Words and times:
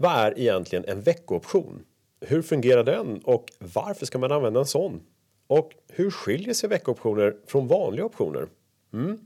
Vad 0.00 0.12
är 0.12 0.38
egentligen 0.38 0.84
en 0.88 1.00
veckooption? 1.00 1.84
Hur 2.20 2.42
fungerar 2.42 2.84
den 2.84 3.20
och 3.24 3.44
varför 3.58 4.06
ska 4.06 4.18
man 4.18 4.32
använda 4.32 4.60
en 4.60 4.66
sån? 4.66 5.00
Och 5.46 5.72
hur 5.88 6.10
skiljer 6.10 6.54
sig 6.54 6.68
veckooptioner 6.68 7.36
från 7.46 7.68
vanliga 7.68 8.04
optioner? 8.04 8.48
Mm. 8.92 9.18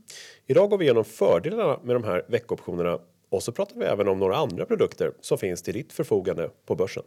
Idag 0.45 0.69
går 0.69 0.77
vi 0.77 0.85
igenom 0.85 1.05
fördelarna 1.05 1.79
med 1.83 1.95
de 1.95 2.03
här 2.03 2.25
veckooptionerna 2.27 2.99
och 3.29 3.43
så 3.43 3.51
pratar 3.51 3.75
vi 3.75 3.85
även 3.85 4.07
om 4.07 4.19
några 4.19 4.35
andra 4.35 4.65
produkter 4.65 5.11
som 5.21 5.37
finns 5.37 5.61
till 5.61 5.73
ditt 5.73 5.93
förfogande 5.93 6.49
på 6.65 6.75
börsen. 6.75 7.03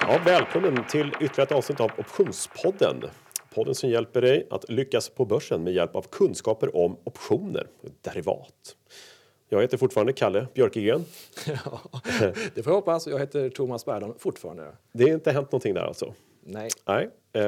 Ja, 0.00 0.20
välkommen 0.24 0.84
till 0.90 1.08
ytterligare 1.20 1.42
ett 1.42 1.52
avsnitt 1.52 1.80
av 1.80 1.90
Optionspodden. 1.98 3.04
Podden 3.54 3.74
som 3.74 3.90
hjälper 3.90 4.20
dig 4.20 4.46
att 4.50 4.70
lyckas 4.70 5.08
på 5.08 5.24
börsen 5.24 5.64
med 5.64 5.72
hjälp 5.72 5.96
av 5.96 6.02
kunskaper 6.10 6.76
om 6.76 6.96
optioner, 7.04 7.66
derivat. 8.00 8.76
Jag 9.48 9.60
heter 9.60 9.76
fortfarande 9.76 10.12
Kalle 10.12 10.46
Björkegren. 10.54 11.04
Ja, 11.46 11.80
det 12.54 12.62
får 12.62 12.70
jag 12.70 12.74
hoppas. 12.74 13.06
Jag 13.06 13.18
heter 13.18 13.50
Thomas 13.50 13.84
Berdan 13.84 14.14
fortfarande. 14.18 14.72
Det 14.92 15.04
har 15.04 15.10
inte 15.10 15.32
hänt 15.32 15.52
någonting 15.52 15.74
där 15.74 15.80
alltså? 15.80 16.14
Nej. 16.40 16.68
Nej. 16.86 17.10
Eh, 17.32 17.42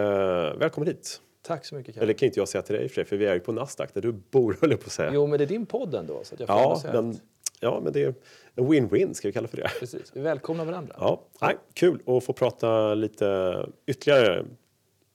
välkommen 0.56 0.86
hit. 0.86 1.20
Tack 1.42 1.64
så 1.64 1.74
mycket 1.74 1.94
Kalle. 1.94 2.04
Eller 2.04 2.14
kan 2.14 2.26
inte 2.26 2.40
jag 2.40 2.48
säga 2.48 2.62
till 2.62 2.74
dig 2.74 2.88
för, 2.88 3.04
för 3.04 3.16
vi 3.16 3.26
är 3.26 3.34
ju 3.34 3.40
på 3.40 3.52
Nasdaq 3.52 3.94
där 3.94 4.00
du 4.00 4.12
bor 4.12 4.56
höll 4.60 4.70
jag 4.70 4.80
på 4.80 4.86
att 4.86 4.92
säga. 4.92 5.10
Jo, 5.14 5.26
men 5.26 5.38
det 5.38 5.44
är 5.44 5.48
din 5.48 5.66
podd 5.66 5.94
ändå. 5.94 6.20
Så 6.24 6.34
jag 6.38 6.48
får 6.48 6.56
ja, 6.56 6.78
säga 6.82 7.02
men, 7.02 7.20
ja, 7.60 7.80
men 7.84 7.92
det 7.92 8.02
är 8.02 8.14
en 8.54 8.66
win-win 8.66 9.12
ska 9.12 9.28
vi 9.28 9.32
kalla 9.32 9.48
för 9.48 9.56
det. 9.56 9.70
Precis. 9.80 10.12
Vi 10.14 10.20
välkomnar 10.20 10.64
varandra. 10.64 10.96
Ja, 10.98 11.22
nej, 11.40 11.56
kul 11.74 12.02
att 12.06 12.24
få 12.24 12.32
prata 12.32 12.94
lite 12.94 13.56
ytterligare 13.86 14.44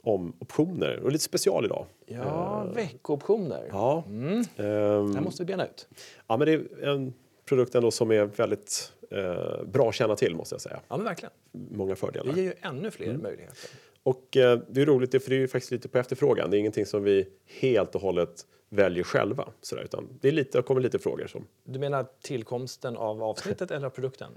om 0.03 0.33
optioner 0.39 0.99
och 0.99 1.11
lite 1.11 1.23
special 1.23 1.65
idag. 1.65 1.85
Ja, 2.05 2.63
veckooptioner. 2.75 3.67
Ja, 3.71 4.03
Mm. 4.07 4.43
Det 4.55 4.63
ehm, 4.67 5.15
här 5.15 5.21
måste 5.21 5.43
vi 5.43 5.47
bena 5.47 5.65
ut. 5.65 5.87
ja, 6.27 6.37
men 6.37 6.45
det 6.47 6.53
är 6.53 6.87
en 6.87 7.13
produkt 7.45 7.75
ändå 7.75 7.91
som 7.91 8.11
är 8.11 8.25
väldigt 8.25 8.93
eh, 9.11 9.63
bra 9.65 9.89
att 9.89 9.95
känna 9.95 10.15
till 10.15 10.35
måste 10.35 10.53
jag 10.55 10.61
säga. 10.61 10.79
Ja, 10.87 10.97
men 10.97 11.05
verkligen. 11.05 11.31
Många 11.51 11.95
fördelar. 11.95 12.33
Det 12.33 12.41
ger 12.41 12.47
ju 12.47 12.53
ännu 12.61 12.91
fler 12.91 13.07
Mm. 13.07 13.21
möjligheter. 13.21 13.57
Och 14.03 14.37
eh, 14.37 14.59
det 14.69 14.81
är 14.81 14.85
roligt, 14.85 15.11
det- 15.11 15.19
för 15.19 15.29
det 15.29 15.35
är 15.35 15.39
ju 15.39 15.47
faktiskt 15.47 15.71
lite 15.71 15.87
på 15.89 15.97
efterfrågan. 15.97 16.49
Det 16.51 16.57
är 16.57 16.59
ingenting 16.59 16.85
som 16.85 17.03
vi 17.03 17.27
helt 17.59 17.95
och 17.95 18.01
hållet 18.01 18.45
väljer 18.69 19.03
själva. 19.03 19.49
Sådär, 19.61 19.83
utan 19.83 20.07
det, 20.21 20.27
är 20.27 20.31
lite, 20.31 20.57
det 20.57 20.61
kommer 20.61 20.81
lite 20.81 20.99
frågor 20.99 21.27
som, 21.27 21.45
Du 21.63 21.79
menar 21.79 22.05
tillkomsten 22.21 22.97
av 22.97 23.23
avsnittet 23.23 23.71
eller 23.71 23.85
av 23.85 23.89
produkten? 23.89 24.31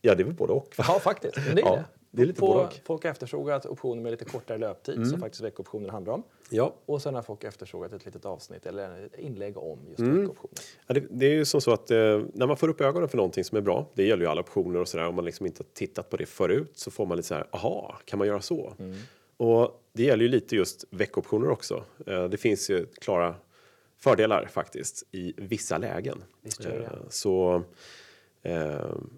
ja 0.00 0.14
det 0.14 0.22
är 0.22 0.24
väl 0.24 0.34
både 0.34 0.52
och. 0.52 0.74
va? 0.78 0.84
Ja, 0.88 0.98
faktiskt. 1.00 1.36
Men 1.46 1.56
det 1.56 1.62
är 1.62 1.66
Ja, 1.66 1.76
det. 1.76 1.84
Det 2.14 2.22
är 2.22 2.26
lite 2.26 2.40
På-. 2.40 2.68
Folk 2.84 3.02
har 3.04 3.10
efterfrågat 3.10 3.66
optioner 3.66 4.02
med 4.02 4.10
lite 4.10 4.24
kortare 4.24 4.58
löptid, 4.58 5.08
som 5.10 5.20
faktiskt 5.20 5.42
veckooptioner 5.44 5.88
handlar 5.88 6.12
om. 6.12 6.22
Ja, 6.50 6.74
Och 6.86 7.02
sen 7.02 7.14
har 7.14 7.22
folk 7.22 7.44
efterfrågat 7.44 7.92
ett 7.92 8.04
litet 8.04 8.24
avsnitt 8.24 8.66
eller 8.66 9.04
ett 9.06 9.18
inlägg 9.18 9.56
om 9.58 9.78
just 9.88 9.98
Mm. 10.00 10.20
veckooptioner. 10.20 10.54
Ja, 10.86 10.94
det, 10.94 11.04
det 11.10 11.26
är 11.26 11.30
ju 11.34 11.44
som 11.44 11.60
så 11.60 11.72
att 11.72 11.90
eh, 11.90 11.96
när 12.34 12.46
man 12.46 12.56
får 12.56 12.68
upp 12.68 12.80
ögonen 12.80 13.08
för 13.08 13.16
någonting 13.16 13.44
som 13.44 13.58
är 13.58 13.62
bra, 13.62 13.86
det 13.94 14.04
gäller 14.04 14.24
ju 14.24 14.30
alla 14.30 14.40
optioner 14.40 14.80
och 14.80 14.88
sådär, 14.88 15.06
om 15.06 15.14
man 15.14 15.24
liksom 15.24 15.46
inte 15.46 15.62
har 15.62 15.68
tittat 15.74 16.10
på 16.10 16.16
det 16.16 16.26
förut 16.26 16.70
så 16.74 16.90
får 16.90 17.06
man 17.06 17.16
lite 17.16 17.28
så 17.28 17.34
här, 17.34 17.46
aha, 17.50 17.98
kan 18.04 18.18
man 18.18 18.28
göra 18.28 18.40
så? 18.40 18.72
Och 19.36 19.82
det 19.92 20.02
gäller 20.02 20.22
ju 20.22 20.28
lite 20.28 20.56
just 20.56 20.84
veckooptioner 20.90 21.50
också. 21.50 21.84
Eh, 22.06 22.24
det 22.24 22.36
finns 22.36 22.70
ju 22.70 22.86
klara 22.86 23.34
fördelar 23.98 24.46
faktiskt 24.46 25.06
i 25.12 25.34
vissa 25.36 25.78
lägen. 25.78 26.24
Visst 26.40 26.64
gör 26.64 26.70
det. 26.78 26.84
Eh, 26.84 26.90
så 27.08 27.62
eh, 28.42 28.52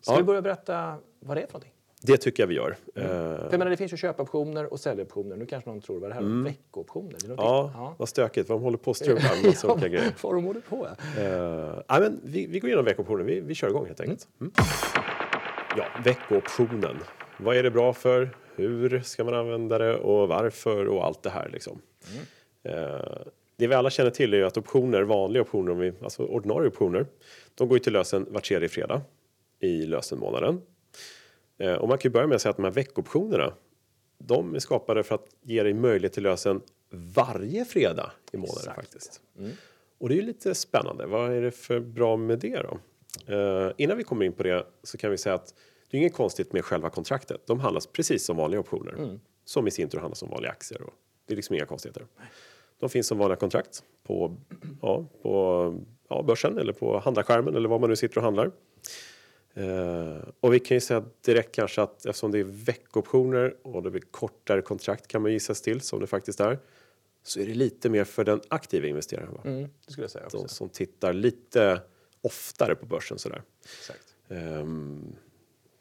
Ska 0.01 0.13
ja, 0.13 0.17
vi 0.17 0.23
börja 0.23 0.43
berätta 0.43 0.97
vad 1.21 1.37
det 1.37 1.41
är 1.43 1.47
för 1.47 1.53
någonting? 1.53 1.71
Det 2.07 2.17
tycker 2.17 2.43
jag 2.43 2.49
vi 2.49 2.55
gör. 2.55 2.77
Eh, 2.95 3.03
För 3.05 3.49
jag 3.51 3.59
menar, 3.59 3.71
det 3.71 3.77
finns 3.77 3.93
ju 3.93 3.97
köpoptioner 3.97 4.73
och 4.73 4.81
säljoptioner. 4.81 5.37
Nu 5.37 5.47
kanske 5.47 5.71
någon 5.71 5.81
tror 5.81 6.01
vad 6.01 6.11
det 6.11 6.15
här 6.15 6.21
är, 6.23 6.45
veckooptioner. 6.45 7.11
Det 7.21 7.25
är 7.27 7.29
någonting- 7.29 7.57
Mm. 7.59 7.71
ja, 7.85 7.95
vad 7.99 8.09
stökigt, 8.09 8.49
vad 8.49 8.59
de 8.59 8.63
håller 8.63 8.79
på 8.79 8.91
och 8.91 8.97
strular 8.97 9.37
med 9.37 9.47
massa 9.47 9.73
olika 9.73 9.89
grejer. 9.89 10.15
vad 10.23 10.35
de 10.35 10.45
håller 10.45 10.61
på 10.61 10.77
med. 11.17 11.29
Uh, 11.33 11.83
ja, 11.89 12.01
men 12.01 12.21
vi, 12.25 12.47
vi 12.47 12.59
går 12.61 12.69
igenom 12.69 12.85
veckooptionen. 12.85 13.27
Vi, 13.27 13.41
vi 13.41 13.55
kör 13.55 13.69
igång 13.69 13.87
helt 13.87 14.01
enkelt. 14.01 14.29
Mm. 14.41 14.53
Ja, 15.77 15.85
veckooptionen. 16.05 16.97
Vad 17.39 17.57
är 17.57 17.63
det 17.63 17.71
bra 17.71 17.93
för? 17.93 18.37
Hur 18.57 19.01
ska 19.01 19.25
man 19.25 19.35
använda 19.35 19.79
det 19.79 19.97
och 19.97 20.29
varför 20.29 20.87
och 20.89 21.05
allt 21.05 21.23
det 21.23 21.31
här 21.31 21.49
liksom. 21.53 21.81
Eh, 22.63 23.01
det 23.57 23.67
vi 23.67 23.75
alla 23.75 23.91
känner 23.91 24.11
till 24.11 24.35
är 24.35 24.39
ju 24.39 24.45
att 24.45 24.57
optioner, 24.57 25.03
vanliga 25.03 25.43
optioner, 25.43 25.95
alltså 26.03 26.23
ordinarie 26.25 26.69
optioner, 26.69 27.07
de 27.55 27.69
går 27.69 27.79
ju 27.79 27.83
till 27.85 27.93
lösen 27.93 28.27
var 28.31 28.41
tredje 28.41 28.69
fredag 28.69 29.01
i 29.61 29.87
lösenmånaden. 29.87 30.61
Eh, 31.59 31.75
och 31.75 31.89
man 31.89 31.99
kan 31.99 32.09
ju 32.09 32.13
börja 32.13 32.27
med 32.27 32.35
att 32.35 32.43
säga 32.43 32.51
att 32.51 32.57
de 32.57 32.65
här 32.65 32.73
veckooptionerna, 32.73 33.55
de 34.19 34.55
är 34.55 34.59
skapade 34.59 35.03
för 35.03 35.15
att 35.15 35.27
ge 35.43 35.63
dig 35.63 35.75
möjlighet 35.75 36.13
till 36.13 36.23
lösen 36.23 36.61
varje 36.91 37.65
fredag 37.65 38.13
i 38.33 38.37
månaden 38.37 38.59
Exakt. 38.59 38.77
faktiskt. 38.77 39.21
Och 39.99 40.09
det 40.09 40.15
är 40.15 40.17
ju 40.17 40.23
lite 40.23 40.55
spännande. 40.55 41.07
Vad 41.07 41.33
är 41.33 41.43
det 41.43 41.51
för 41.51 41.81
bra 41.81 42.17
med 42.17 42.39
det 42.39 42.63
då? 42.63 42.79
Eh, 43.35 43.73
innan 43.77 43.97
vi 43.97 44.05
kommer 44.05 44.25
in 44.25 44.33
på 44.33 44.43
det 44.43 44.67
så 44.83 44.99
kan 44.99 45.11
vi 45.11 45.19
säga 45.19 45.35
att 45.35 45.55
det 45.91 45.97
är 45.97 46.01
inget 46.01 46.15
konstigt 46.15 46.53
med 46.53 46.65
själva 46.65 46.91
kontraktet. 46.91 47.47
De 47.47 47.61
handlas 47.61 47.87
precis 47.87 48.25
som 48.25 48.37
vanliga 48.37 48.61
optioner. 48.61 49.19
Som 49.45 49.67
i 49.67 49.71
sin 49.71 49.89
tur 49.89 49.99
handlas 49.99 50.19
som 50.19 50.31
vanliga 50.31 50.51
aktier. 50.51 50.83
Och 50.83 50.93
det 51.27 51.35
är 51.35 51.37
liksom 51.37 51.55
inga 51.55 51.67
konstigheter. 51.67 52.07
De 52.81 52.89
finns 52.89 53.07
som 53.07 53.19
vanliga 53.19 53.37
kontrakt 53.37 53.83
på, 54.03 54.37
ja, 54.83 55.07
på 55.23 55.75
ja, 56.09 56.23
börsen 56.23 56.59
eller 56.59 56.73
på 56.73 56.99
handlarskärmen 56.99 57.57
eller 57.57 57.69
var 57.69 57.79
man 57.79 57.91
nu 57.91 57.97
sitter 57.97 58.19
och 58.19 58.25
handlar. 58.25 58.51
Eh, 59.55 60.29
och 60.41 60.55
vi 60.55 60.61
kan 60.61 60.77
ju 60.77 60.81
säga 60.81 61.05
direkt 61.21 61.55
kanske 61.55 61.83
att 61.83 62.07
eftersom 62.07 62.31
det 62.31 62.39
är 62.39 62.45
veckooptioner 62.45 63.57
och 63.63 63.83
det 63.83 63.91
blir 63.91 64.03
kortare 64.11 64.63
kontrakt 64.63 65.07
kan 65.09 65.23
man 65.23 65.33
gissas 65.33 65.63
till 65.63 65.81
som 65.81 66.01
det 66.01 66.07
faktiskt 66.07 66.41
är. 66.41 66.59
Så 67.23 67.41
är 67.41 67.47
det 67.47 67.55
lite 67.55 67.91
mer 67.91 68.05
för 68.05 68.25
den 68.25 68.41
aktiva 68.49 68.87
investeraren. 68.87 69.35
Va? 69.35 69.41
Mm, 69.45 69.69
det 69.87 69.93
skulle 69.93 70.05
jag 70.05 70.11
säga 70.11 70.25
också. 70.25 70.39
De 70.39 70.49
som 70.49 70.69
tittar 70.69 71.13
lite 71.13 71.81
oftare 72.21 72.75
på 72.75 72.87
börsen 72.87 73.19
sådär. 73.19 73.43
Exakt. 73.79 74.15
Ehm, 74.29 75.17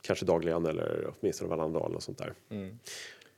kanske 0.01 0.25
dagligen 0.25 0.65
eller 0.65 1.13
åtminstone 1.19 1.49
varannan 1.49 1.73
dag 1.73 1.89
eller 1.89 1.99
sånt 1.99 2.17
där. 2.17 2.33
Mm. 2.49 2.79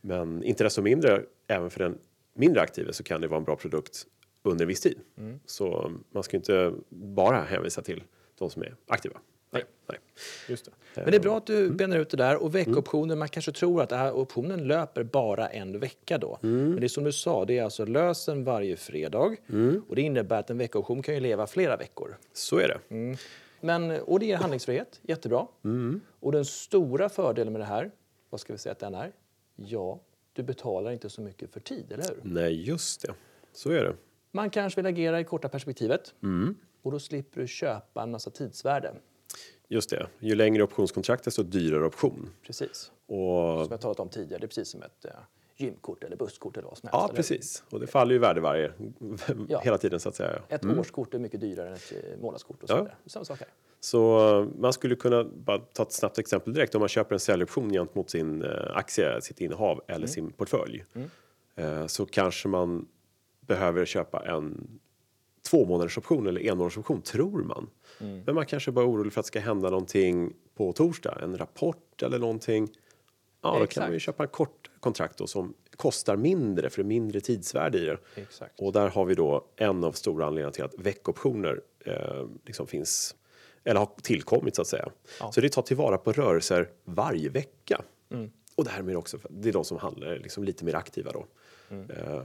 Men 0.02 0.44
inte 0.44 0.63
desto 0.63 0.81
mindre, 0.81 1.23
även 1.47 1.69
för 1.69 1.79
den 1.79 1.97
mindre 2.34 2.62
aktive 2.62 2.94
så 2.94 3.03
kan 3.03 3.22
det 3.22 3.28
vara 3.28 3.38
en 3.38 3.44
bra 3.44 3.56
produkt 3.56 4.07
under 4.44 4.63
en 4.63 4.67
viss 4.67 4.81
tid. 4.81 5.00
Mm. 5.17 5.40
Så 5.46 5.91
man 6.12 6.23
ska 6.23 6.38
inte 6.38 6.73
bara 6.90 7.41
hänvisa 7.41 7.81
till 7.81 8.03
de 8.35 8.50
som 8.50 8.62
är 8.62 8.75
aktiva. 8.88 9.19
Nej, 9.55 9.66
nej. 9.89 9.99
Just 10.49 10.66
det. 10.66 10.71
Men 10.95 11.11
det 11.11 11.17
är 11.17 11.21
bra 11.21 11.38
att 11.38 11.49
Mm. 11.49 11.61
du 11.63 11.69
benar 11.75 11.97
ut 11.99 12.09
det 12.09 12.17
där. 12.17 12.43
Och 12.43 12.55
veckooptioner, 12.55 13.16
man 13.16 13.27
kanske 13.29 13.51
tror 13.51 13.81
att 13.81 13.91
här 13.91 14.11
optionen 14.13 14.67
löper 14.67 15.03
bara 15.03 15.47
en 15.47 15.79
vecka 15.79 16.17
då. 16.17 16.39
Mm. 16.43 16.69
Men 16.69 16.79
det 16.79 16.85
är 16.85 16.88
som 16.88 17.03
du 17.03 17.11
sa, 17.11 17.45
det 17.45 17.57
är 17.57 17.63
alltså 17.63 17.85
lösen 17.85 18.43
varje 18.43 18.77
fredag. 18.77 19.35
Mm. 19.49 19.81
Och 19.89 19.95
det 19.95 20.01
innebär 20.01 20.39
att 20.39 20.49
en 20.49 20.57
veckooption 20.57 21.01
kan 21.01 21.13
ju 21.16 21.19
leva 21.19 21.47
flera 21.47 21.77
veckor. 21.77 22.17
Så 22.33 22.57
är 22.57 22.67
det. 22.67 22.79
Mm. 22.95 23.17
Men, 23.61 23.91
och 24.01 24.19
det 24.19 24.25
ger 24.25 24.35
handlingsfrihet, 24.38 24.99
jättebra. 25.01 25.47
Mm. 25.63 26.01
Och 26.19 26.31
den 26.31 26.45
stora 26.45 27.09
fördelen 27.09 27.53
med 27.53 27.61
det 27.61 27.66
här, 27.66 27.91
vad 28.29 28.39
ska 28.41 28.53
vi 28.53 28.59
säga 28.59 28.72
att 28.73 28.79
den 28.79 28.95
är? 28.95 29.11
Ja, 29.55 29.99
du 30.33 30.43
betalar 30.43 30.91
inte 30.91 31.09
så 31.09 31.22
mycket 31.22 31.53
för 31.53 31.59
tid, 31.59 31.91
eller 31.91 32.03
hur? 32.03 32.19
Nej, 32.23 32.61
just 32.67 33.01
det. 33.01 33.13
Så 33.53 33.69
är 33.72 33.83
det. 33.83 33.95
Man 34.31 34.49
kanske 34.49 34.81
vill 34.81 34.85
agera 34.85 35.19
i 35.19 35.23
korta 35.23 35.49
perspektivet. 35.49 36.13
Mm. 36.23 36.55
Och 36.81 36.91
då 36.91 36.99
slipper 36.99 37.41
du 37.41 37.47
köpa 37.47 38.03
en 38.03 38.11
massa 38.11 38.29
tidsvärde. 38.29 38.93
Just 39.68 39.90
det. 39.90 40.07
Ju 40.19 40.35
längre 40.35 40.63
optionskontraktet 40.63 41.25
desto 41.25 41.44
dyrare 41.44 41.85
option. 41.85 42.29
Precis. 42.46 42.91
Och 43.07 43.63
Som 43.63 43.68
jag 43.72 43.81
talat 43.81 44.00
om 44.00 44.09
tidigare, 44.09 44.40
det 44.40 44.46
är 44.46 44.47
precis 44.47 44.68
som 44.69 44.84
ett 44.84 45.06
eh, 45.06 45.12
gymkort 45.57 46.03
eller 46.03 46.16
busskort 46.16 46.57
eller 46.57 46.68
vad 46.68 46.78
som 46.78 46.90
helst. 46.91 47.06
Ja, 47.09 47.16
precis. 47.16 47.63
Och 47.69 47.79
det 47.79 47.88
faller 47.88 48.13
ju 48.13 48.19
värde 48.19 48.41
varje, 48.41 48.72
Ja. 49.50 49.59
hela 49.59 49.78
tiden 49.78 50.00
så 50.00 50.09
att 50.09 50.16
säga. 50.16 50.41
Ett 50.50 50.66
årskort 50.66 51.13
är 51.13 51.19
mycket 51.19 51.41
dyrare 51.41 51.68
än 51.68 51.73
ett 51.73 51.94
eh, 52.12 52.19
månadskort 52.22 52.63
och 52.63 52.69
så 52.69 52.73
Ja. 52.75 52.78
vidare. 52.78 52.96
Samma 53.06 53.25
sak 53.25 53.40
här. 53.40 53.47
Så 53.79 54.29
eh, 54.41 54.47
man 54.59 54.73
skulle 54.73 54.96
kunna 54.96 55.23
bara 55.23 55.57
ta 55.57 55.84
ett 55.84 55.91
snabbt 55.91 56.17
exempel 56.19 56.53
direkt. 56.53 56.75
Om 56.75 56.79
man 56.79 56.90
köper 56.90 57.16
en 57.16 57.19
säljoption 57.19 57.69
gentemot 57.69 58.09
sin 58.09 58.44
aktie, 58.73 59.22
sitt 59.22 59.41
innehav 59.41 59.81
eller 59.88 60.07
sin 60.07 60.31
portfölj. 60.31 60.85
Eh, 61.56 61.88
så 61.88 62.06
kanske 62.06 62.47
man 62.47 62.88
behöver 63.40 63.85
köpa 63.85 64.25
en 64.25 64.67
två 65.46 65.66
månaders 65.66 65.97
option 65.97 66.28
eller 66.28 66.42
en 66.42 66.58
månaders 66.58 66.78
option 66.78 67.02
tror 67.02 67.44
man. 67.44 67.70
Men 68.26 68.36
man 68.36 68.46
kanske 68.46 68.72
bara 68.72 68.86
är 68.86 68.90
orolig 68.90 69.14
för 69.14 69.20
att 69.20 69.26
det 69.26 69.28
ska 69.28 69.40
hända 69.40 69.70
någonting 69.70 70.34
på 70.56 70.74
torsdag. 70.74 71.20
En 71.24 71.38
rapport 71.38 72.03
eller 72.03 72.20
någonting. 72.20 72.70
Ja, 73.42 73.50
då 73.50 73.56
kan 73.56 73.64
Exakt. 73.64 73.86
man 73.86 73.94
ju 73.94 74.00
köpa 74.00 74.24
en 74.24 74.30
kort 74.30 74.72
kontrakt 74.80 75.18
då 75.18 75.28
som 75.28 75.53
kostar 75.78 76.16
mindre 76.16 76.70
för 76.70 76.84
det 76.84 76.86
är 76.86 76.88
mindre 76.88 77.22
tidsvärde 77.22 77.78
i 77.78 77.86
det. 77.86 77.97
Exakt. 78.16 78.59
Och 78.59 78.72
där 78.72 78.90
har 78.90 79.06
vi 79.06 79.16
då 79.16 79.46
en 79.56 79.84
av 79.84 79.92
stora 79.92 80.26
anledningarna 80.26 80.52
till 80.52 80.64
att 80.64 80.74
veckoptioner 80.78 81.62
eh, 81.86 82.26
liksom 82.46 82.68
finns 82.68 83.16
eller 83.64 83.80
har 83.80 83.90
tillkommit 84.02 84.56
så 84.56 84.62
att 84.62 84.68
säga. 84.68 84.90
Ja. 85.20 85.32
Så 85.32 85.42
det 85.42 85.50
tar 85.50 85.62
tillvara 85.62 85.97
på 85.97 86.12
rörelser 86.12 86.70
varje 86.84 87.30
vecka. 87.30 87.82
Och 88.56 88.66
därmed 88.66 88.97
också, 88.97 89.18
det 89.30 89.50
är 89.50 89.53
de 89.53 89.66
som 89.66 89.78
handlar 89.78 90.20
liksom 90.20 90.44
lite 90.44 90.66
mer 90.66 90.76
aktiva 90.76 91.12
då. 91.12 91.26
Eh, 91.70 92.24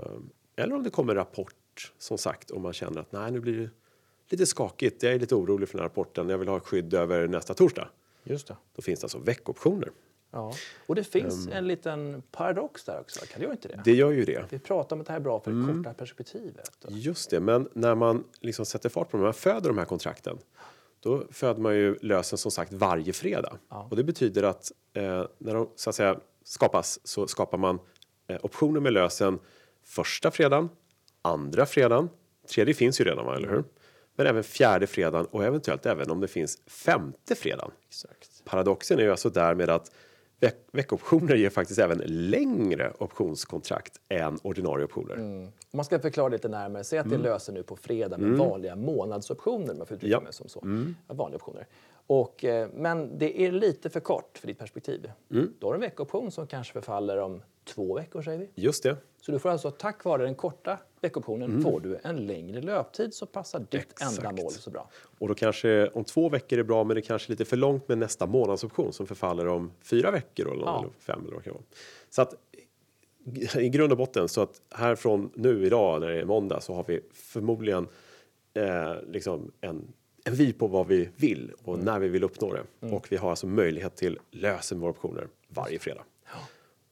eller 0.61 0.75
om 0.75 0.83
det 0.83 0.91
kommer 0.91 1.13
en 1.13 1.17
rapport 1.17 1.93
som 1.99 2.19
sagt 2.19 2.51
om 2.51 2.63
man 2.63 2.73
känner 2.73 3.01
att 3.01 3.13
nej 3.13 3.31
nu 3.31 3.41
blir 3.41 3.53
det 3.59 3.71
lite 4.29 4.47
skakigt, 4.47 5.03
jag 5.03 5.13
är 5.15 5.19
lite 5.19 5.35
orolig 5.35 5.69
för 5.69 5.79
den 5.79 5.83
här 5.83 5.89
rapporten, 5.89 6.29
jag 6.29 6.39
vill 6.39 6.49
ha 6.49 6.61
skydd 6.61 6.95
över 6.95 7.29
nästa 7.29 7.55
torsdag. 7.55 7.89
Just 8.25 8.47
det. 8.47 8.57
Då 8.77 8.83
finns 8.83 9.01
det 9.01 9.05
alltså 9.05 9.19
veckoptioner. 9.19 9.89
Ja. 10.31 10.53
Och 10.87 10.95
det 10.95 11.05
finns 11.05 11.49
en 11.49 11.67
liten 11.69 12.23
paradox 12.33 12.85
där 12.85 13.01
också, 13.01 13.21
kan 13.27 13.39
det 13.41 13.43
göra 13.43 13.53
inte 13.53 13.69
det? 13.69 13.81
Det 13.85 13.95
gör 13.95 14.11
ju 14.11 14.25
det. 14.25 14.45
Vi 14.51 14.59
pratar 14.59 14.97
om 14.97 15.01
att 15.01 15.07
det 15.07 15.13
här 15.13 15.21
är 15.21 15.25
bra 15.25 15.41
för 15.41 15.51
det 15.51 15.57
Mm. 15.57 15.77
korta 15.85 15.95
perspektivet. 15.95 16.71
Just 16.89 17.31
det, 17.31 17.41
men 17.41 17.69
när 17.73 17.95
man 17.95 18.25
liksom 18.41 18.67
sätter 18.67 18.89
fart 18.89 19.11
på 19.11 19.17
dem, 19.17 19.25
man 19.25 19.35
föder 19.35 19.69
de 19.69 19.79
här 19.79 19.85
kontrakten, 19.85 20.39
då 21.01 21.25
föder 21.31 21.61
man 21.61 21.75
ju 21.77 21.97
lösen 22.03 22.39
som 22.39 22.51
sagt 22.51 22.73
varje 22.73 23.13
fredag. 23.13 23.59
Och 23.69 23.97
det 23.97 24.05
betyder 24.05 24.43
att 24.43 24.73
eh, 24.93 25.25
när 25.39 25.55
de 25.55 25.69
så 25.77 25.91
att 25.91 25.97
säga 25.97 26.21
skapas 26.45 27.01
så 27.05 27.27
skapar 27.27 27.59
man 27.59 27.79
eh, 28.27 28.39
optioner 28.43 28.81
med 28.81 28.93
lösen 28.93 29.39
första 29.85 30.31
fredagen, 30.31 30.69
andra 31.23 31.67
fredagen, 31.67 32.09
tredje 32.55 32.75
finns 32.75 33.01
ju 33.01 33.05
redan, 33.05 33.27
va, 33.27 33.37
eller 33.37 33.49
hur? 33.49 33.65
Men 34.17 34.27
även 34.27 34.45
fjärde 34.45 34.87
fredagen 34.87 35.27
och 35.27 35.45
eventuellt 35.45 35.87
även 35.87 36.11
om 36.11 36.21
det 36.21 36.29
finns 36.29 36.59
femte 36.67 37.35
fredagen. 37.35 37.71
Exakt. 37.89 38.45
Paradoxen 38.45 38.99
är 38.99 39.03
ju 39.03 39.11
alltså 39.11 39.31
därmed 39.31 39.71
att 39.71 39.91
veck 40.41 40.57
veckoptioner 40.73 41.35
ger 41.35 41.51
faktiskt 41.51 41.81
även 41.81 42.03
längre 42.07 42.93
optionskontrakt 42.99 44.01
än 44.09 44.39
ordinarie 44.43 44.85
optioner. 44.85 45.17
Om 45.19 45.53
man 45.71 45.85
ska 45.85 45.99
förklara 45.99 46.29
lite 46.29 46.49
närmare, 46.49 46.85
säg 46.85 46.99
att 46.99 47.11
det 47.11 47.19
löser 47.19 47.53
nu 47.53 47.63
på 47.63 47.77
fredag 47.77 48.19
med 48.19 48.39
vanliga 48.39 48.77
månadsoptioner, 48.77 49.75
man 49.75 49.87
får 49.87 49.99
Ja. 50.01 50.23
som 50.31 50.49
så. 50.49 50.61
Ja, 51.09 51.15
Vanliga 51.15 51.37
optioner. 51.37 51.67
Och, 52.07 52.45
eh, 52.45 52.69
men 52.75 53.19
det 53.19 53.41
är 53.47 53.53
lite 53.53 53.91
för 53.91 54.01
kort 54.01 54.39
för 54.39 54.47
ditt 54.47 54.59
perspektiv. 54.59 55.11
Då 55.59 55.67
har 55.67 55.73
du 55.73 55.77
en 55.77 55.81
veckooption 55.81 56.31
som 56.31 56.47
kanske 56.47 56.73
förfaller 56.73 57.17
om 57.17 57.43
två 57.65 57.95
veckor, 57.95 58.23
säger 58.23 58.39
vi. 58.39 58.51
Just 58.55 58.83
det. 58.83 58.97
Så 59.21 59.33
du 59.33 59.39
får 59.39 59.49
alltså 59.49 59.71
tack 59.71 60.05
vare 60.05 60.23
den 60.25 60.35
korta 60.35 60.79
veckooptionen 61.01 61.63
får 61.63 61.81
du 61.81 61.99
en 62.03 62.27
längre 62.27 62.61
löptid 62.61 63.15
som 63.15 63.29
passar 63.29 63.59
ditt 63.61 63.75
Exakt. 63.75 64.19
ändamål 64.19 64.53
så 64.53 64.71
bra. 64.71 64.91
Och 65.19 65.29
då 65.29 65.35
kanske 65.35 65.89
om 65.89 66.05
två 66.05 66.29
veckor 66.29 66.59
är 66.59 66.63
bra, 66.63 66.85
men 66.85 66.95
det 66.95 67.01
är 67.01 67.03
kanske 67.03 67.33
lite 67.33 67.45
för 67.45 67.57
långt 67.57 67.89
med 67.89 67.99
nästa 67.99 68.27
månadsoption 68.27 68.93
som 68.93 69.07
förfaller 69.07 69.47
om 69.47 69.73
fyra 69.83 70.11
veckor 70.11 70.53
eller, 70.53 70.65
Ja. 70.65 70.79
eller 70.79 70.91
fem 70.99 71.21
eller 71.25 71.35
vad 71.35 71.45
kan 71.45 71.53
vara. 71.53 71.63
Så 72.11 72.23
att 72.23 72.35
i 73.57 73.69
grund 73.69 73.93
och 73.93 73.99
botten 73.99 74.29
så 74.29 74.41
att 74.41 74.61
här 74.75 74.95
från 74.95 75.31
nu 75.35 75.67
idag 75.67 76.01
när 76.01 76.09
det 76.09 76.21
är 76.21 76.25
måndag 76.25 76.61
så 76.61 76.75
har 76.75 76.85
vi 76.89 77.01
förmodligen 77.13 77.89
eh, 78.55 78.95
liksom 79.09 79.53
en, 79.61 79.93
en 80.25 80.35
vy 80.35 80.53
på 80.53 80.67
vad 80.67 80.87
vi 80.87 81.09
vill 81.17 81.53
och 81.65 81.79
när 81.79 81.99
vi 81.99 82.09
vill 82.09 82.25
uppnå 82.25 82.53
det. 82.53 82.89
Och 82.95 83.07
vi 83.13 83.17
har 83.17 83.31
alltså 83.31 83.47
möjlighet 83.47 83.97
till 83.97 84.19
lösen 84.31 84.81
våra 84.81 84.91
optioner 84.91 85.29
varje 85.49 85.79
fredag. 85.79 86.05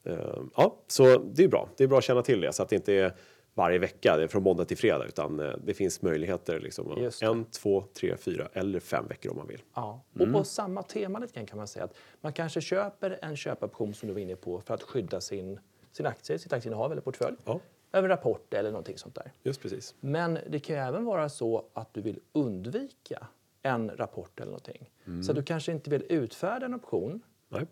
Eh, 0.05 0.43
ja, 0.56 0.76
så 0.87 1.19
det 1.19 1.44
är 1.44 1.49
bra. 1.49 1.69
Det 1.76 1.84
är 1.84 1.88
bra 1.88 1.99
att 1.99 2.05
känna 2.05 2.22
till 2.22 2.40
det 2.40 2.52
så 2.52 2.62
att 2.62 2.69
det 2.69 2.76
inte 2.76 2.93
är 2.94 3.14
varje 3.58 3.78
vecka, 3.78 4.16
det 4.16 4.22
är 4.22 4.28
från 4.28 4.43
måndag 4.43 4.64
till 4.64 4.76
fredag, 4.76 5.05
utan 5.05 5.40
eh, 5.40 5.52
det 5.64 5.75
finns 5.75 6.02
möjligheter 6.02 6.60
liksom. 6.60 7.10
En, 7.22 7.44
två, 7.44 7.84
tre, 7.94 8.16
fyra 8.16 8.49
eller 8.52 8.81
fem 8.81 9.06
veckor 9.08 9.31
om 9.31 9.37
man 9.37 9.46
vill. 9.46 9.62
Ja. 9.75 10.00
Och 10.20 10.32
på 10.32 10.44
samma 10.44 10.82
tema 10.82 11.19
lite 11.19 11.46
kan 11.46 11.56
man 11.58 11.66
säga 11.69 11.84
att 11.84 11.94
man 12.20 12.32
kanske 12.32 12.60
köper 12.60 13.19
en 13.22 13.37
köpoption 13.37 13.94
som 13.94 14.08
du 14.08 14.14
var 14.14 14.20
inne 14.20 14.37
på 14.37 14.60
för 14.60 14.75
att 14.75 14.82
skydda 14.82 15.20
sin, 15.20 15.60
sin 15.93 16.06
aktie, 16.06 16.38
sitt 16.38 16.52
aktieinnehav 16.52 16.93
eller 16.93 17.02
portfölj 17.02 17.37
Ja, 17.44 17.60
över 17.93 18.08
rapport 18.08 18.55
eller 18.55 18.70
någonting 18.70 18.99
sånt 18.99 19.14
där. 19.14 19.32
just 19.43 19.62
precis. 19.62 19.94
Men 20.00 20.38
det 20.49 20.58
kan 20.60 20.76
ju 20.76 20.82
även 20.82 21.05
vara 21.05 21.28
så 21.28 21.64
att 21.72 21.94
du 21.94 22.00
vill 22.00 22.20
undvika 22.32 23.26
en 23.62 23.90
rapport 23.96 24.40
eller 24.40 24.50
någonting. 24.50 24.90
Så 25.25 25.31
att 25.32 25.37
du 25.37 25.43
kanske 25.43 25.72
inte 25.72 25.90
vill 25.90 26.05
utfärda 26.08 26.66
en 26.66 26.75
option 26.75 27.20
Nej. 27.49 27.66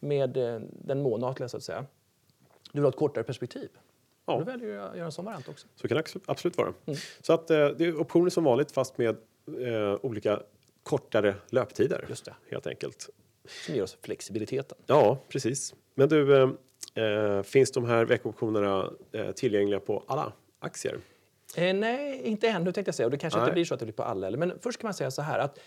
med 0.00 0.36
eh, 0.36 0.60
den 0.70 1.02
månatliga 1.02 1.48
så 1.48 1.56
att 1.56 1.62
säga. 1.62 1.86
Du 2.72 2.78
vill 2.78 2.82
ha 2.82 2.88
ett 2.88 2.96
kortare 2.96 3.24
perspektiv. 3.24 3.68
Ja. 4.32 4.38
Då 4.38 4.44
väljer 4.44 4.68
du 4.68 4.80
att 4.80 4.96
göra 4.96 5.06
en 5.06 5.12
sån 5.12 5.24
variant 5.24 5.48
också. 5.48 5.66
Så 5.76 5.88
kan 5.88 5.96
det 5.96 6.02
abso- 6.02 6.20
absolut 6.26 6.56
vara. 6.58 6.72
Mm. 6.86 6.98
Så 7.20 7.32
att 7.32 7.50
eh, 7.50 7.66
det 7.68 7.84
är 7.84 8.00
optioner 8.00 8.30
som 8.30 8.44
vanligt 8.44 8.72
fast 8.72 8.98
med 8.98 9.16
eh, 9.60 9.98
olika 10.02 10.40
kortare 10.82 11.34
löptider. 11.50 12.06
Just 12.08 12.24
det. 12.24 12.34
Helt 12.50 12.66
enkelt. 12.66 13.08
Som 13.66 13.74
ger 13.74 13.82
oss 13.82 13.98
flexibiliteten. 14.02 14.78
Ja, 14.86 15.18
precis. 15.28 15.74
Men 15.94 16.08
du, 16.08 16.36
eh, 16.42 16.50
eh, 17.04 17.42
finns 17.42 17.72
de 17.72 17.84
här 17.84 18.04
veckooptionerna 18.04 18.90
eh, 19.12 19.32
tillgängliga 19.32 19.80
på 19.80 20.04
alla 20.06 20.32
aktier? 20.60 20.98
Eh, 21.56 21.74
nej, 21.74 22.20
inte 22.24 22.48
ännu 22.48 22.72
tänkte 22.72 22.88
jag 22.88 22.94
säga. 22.94 23.06
Och 23.06 23.10
det 23.10 23.18
kanske 23.18 23.38
inte 23.38 23.46
Nej. 23.46 23.54
blir 23.54 23.64
så 23.64 23.74
att 23.74 23.80
det 23.80 23.86
blir 23.86 23.94
på 23.94 24.02
alla. 24.02 24.30
Men 24.30 24.52
först 24.60 24.80
kan 24.80 24.86
man 24.88 24.94
säga 24.94 25.10
så 25.10 25.22
här 25.22 25.38
att 25.38 25.58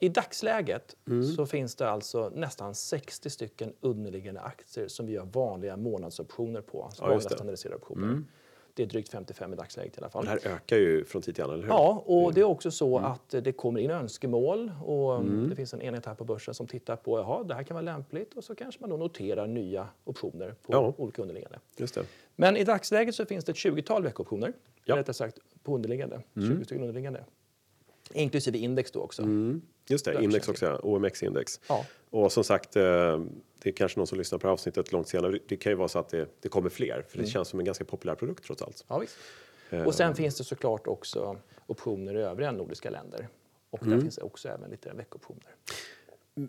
i 0.00 0.08
dagsläget 0.08 0.96
så 1.36 1.46
finns 1.46 1.74
det 1.74 1.88
alltså 1.90 2.28
nästan 2.34 2.74
60 2.74 3.30
stycken 3.30 3.72
underliggande 3.80 4.40
aktier 4.40 4.88
som 4.88 5.06
vi 5.06 5.12
gör 5.12 5.24
vanliga 5.24 5.76
månadsoptioner 5.76 6.60
på. 6.60 6.82
Alltså 6.82 7.02
Ja, 7.02 7.08
vanliga 7.08 7.28
standardiserade 7.30 7.76
optioner. 7.76 8.22
Det 8.76 8.82
är 8.82 8.86
drygt 8.86 9.08
55 9.08 9.52
i 9.52 9.56
dagsläget 9.56 9.96
i 9.96 10.00
alla 10.00 10.08
fall. 10.10 10.24
Det 10.24 10.30
här 10.30 10.40
ökar 10.54 10.76
ju 10.76 11.04
från 11.04 11.22
tid 11.22 11.34
till 11.34 11.44
annan, 11.44 11.54
eller 11.54 11.64
hur? 11.64 11.70
Ja, 11.74 12.02
och 12.06 12.34
det 12.34 12.40
är 12.40 12.44
också 12.44 12.70
så 12.70 12.98
att 12.98 13.28
det 13.30 13.52
kommer 13.52 13.80
in 13.80 13.90
önskemål 13.90 14.72
och 14.84 15.16
mm, 15.16 15.48
det 15.50 15.56
finns 15.56 15.74
en 15.74 15.82
enhet 15.82 16.06
här 16.06 16.14
på 16.14 16.24
börsen 16.24 16.54
som 16.54 16.66
tittar 16.66 16.96
på, 16.96 17.18
jaha, 17.18 17.44
det 17.44 17.54
här 17.54 17.62
kan 17.62 17.74
vara 17.74 17.84
lämpligt 17.84 18.34
och 18.34 18.44
så 18.44 18.54
kanske 18.54 18.80
man 18.80 18.90
då 18.90 18.96
noterar 18.96 19.46
nya 19.46 19.88
optioner 20.04 20.54
på 20.62 20.72
Ja. 20.72 20.94
olika 20.96 21.22
underliggande. 21.22 21.58
Just 21.76 21.94
det. 21.94 22.04
Men 22.36 22.56
i 22.56 22.64
dagsläget 22.64 23.14
så 23.14 23.26
finns 23.26 23.44
det 23.44 23.52
ett 23.52 23.56
20-tal 23.58 24.02
veckoptioner, 24.02 24.52
Ja. 24.84 24.92
Mm. 24.94 24.98
rättare 24.98 25.14
sagt 25.14 25.38
på 25.62 25.74
underliggande, 25.74 26.20
20 26.34 26.64
stycken 26.64 26.82
underliggande. 26.82 27.24
Inklusive 28.12 28.58
index 28.58 28.90
då 28.90 29.00
också. 29.00 29.22
Just 29.88 30.04
det, 30.04 30.22
index 30.22 30.48
också, 30.48 30.66
ja. 30.66 30.78
OMX-index. 30.82 31.60
Ja. 31.68 31.86
Och 32.10 32.32
som 32.32 32.44
sagt, 32.44 32.76
eh, 32.76 32.82
det 33.62 33.68
är 33.68 33.72
kanske 33.72 34.00
någon 34.00 34.06
som 34.06 34.18
lyssnar 34.18 34.38
på 34.38 34.48
avsnittet 34.48 34.92
långt 34.92 35.08
senare. 35.08 35.38
Det 35.48 35.56
kan 35.56 35.72
ju 35.72 35.76
vara 35.76 35.88
så 35.88 35.98
att 35.98 36.08
det, 36.08 36.28
det 36.40 36.48
kommer 36.48 36.68
fler, 36.70 37.04
för 37.08 37.18
det 37.18 37.26
känns 37.26 37.48
som 37.48 37.58
en 37.58 37.64
ganska 37.66 37.84
populär 37.84 38.14
produkt 38.14 38.44
trots 38.44 38.62
allt. 38.62 38.84
Ja, 38.88 38.98
visst. 38.98 39.16
Eh. 39.70 39.82
Och 39.82 39.94
sen 39.94 40.14
finns 40.14 40.36
det 40.38 40.44
såklart 40.44 40.86
också 40.86 41.36
optioner 41.66 42.16
i 42.18 42.22
övriga 42.22 42.52
nordiska 42.52 42.90
länder. 42.90 43.28
Och 43.70 43.82
Mm. 43.82 43.94
där 43.94 44.02
finns 44.02 44.16
det 44.16 44.22
också 44.22 44.48
även 44.48 44.70
lite 44.70 44.92
veckoptioner. 44.92 45.54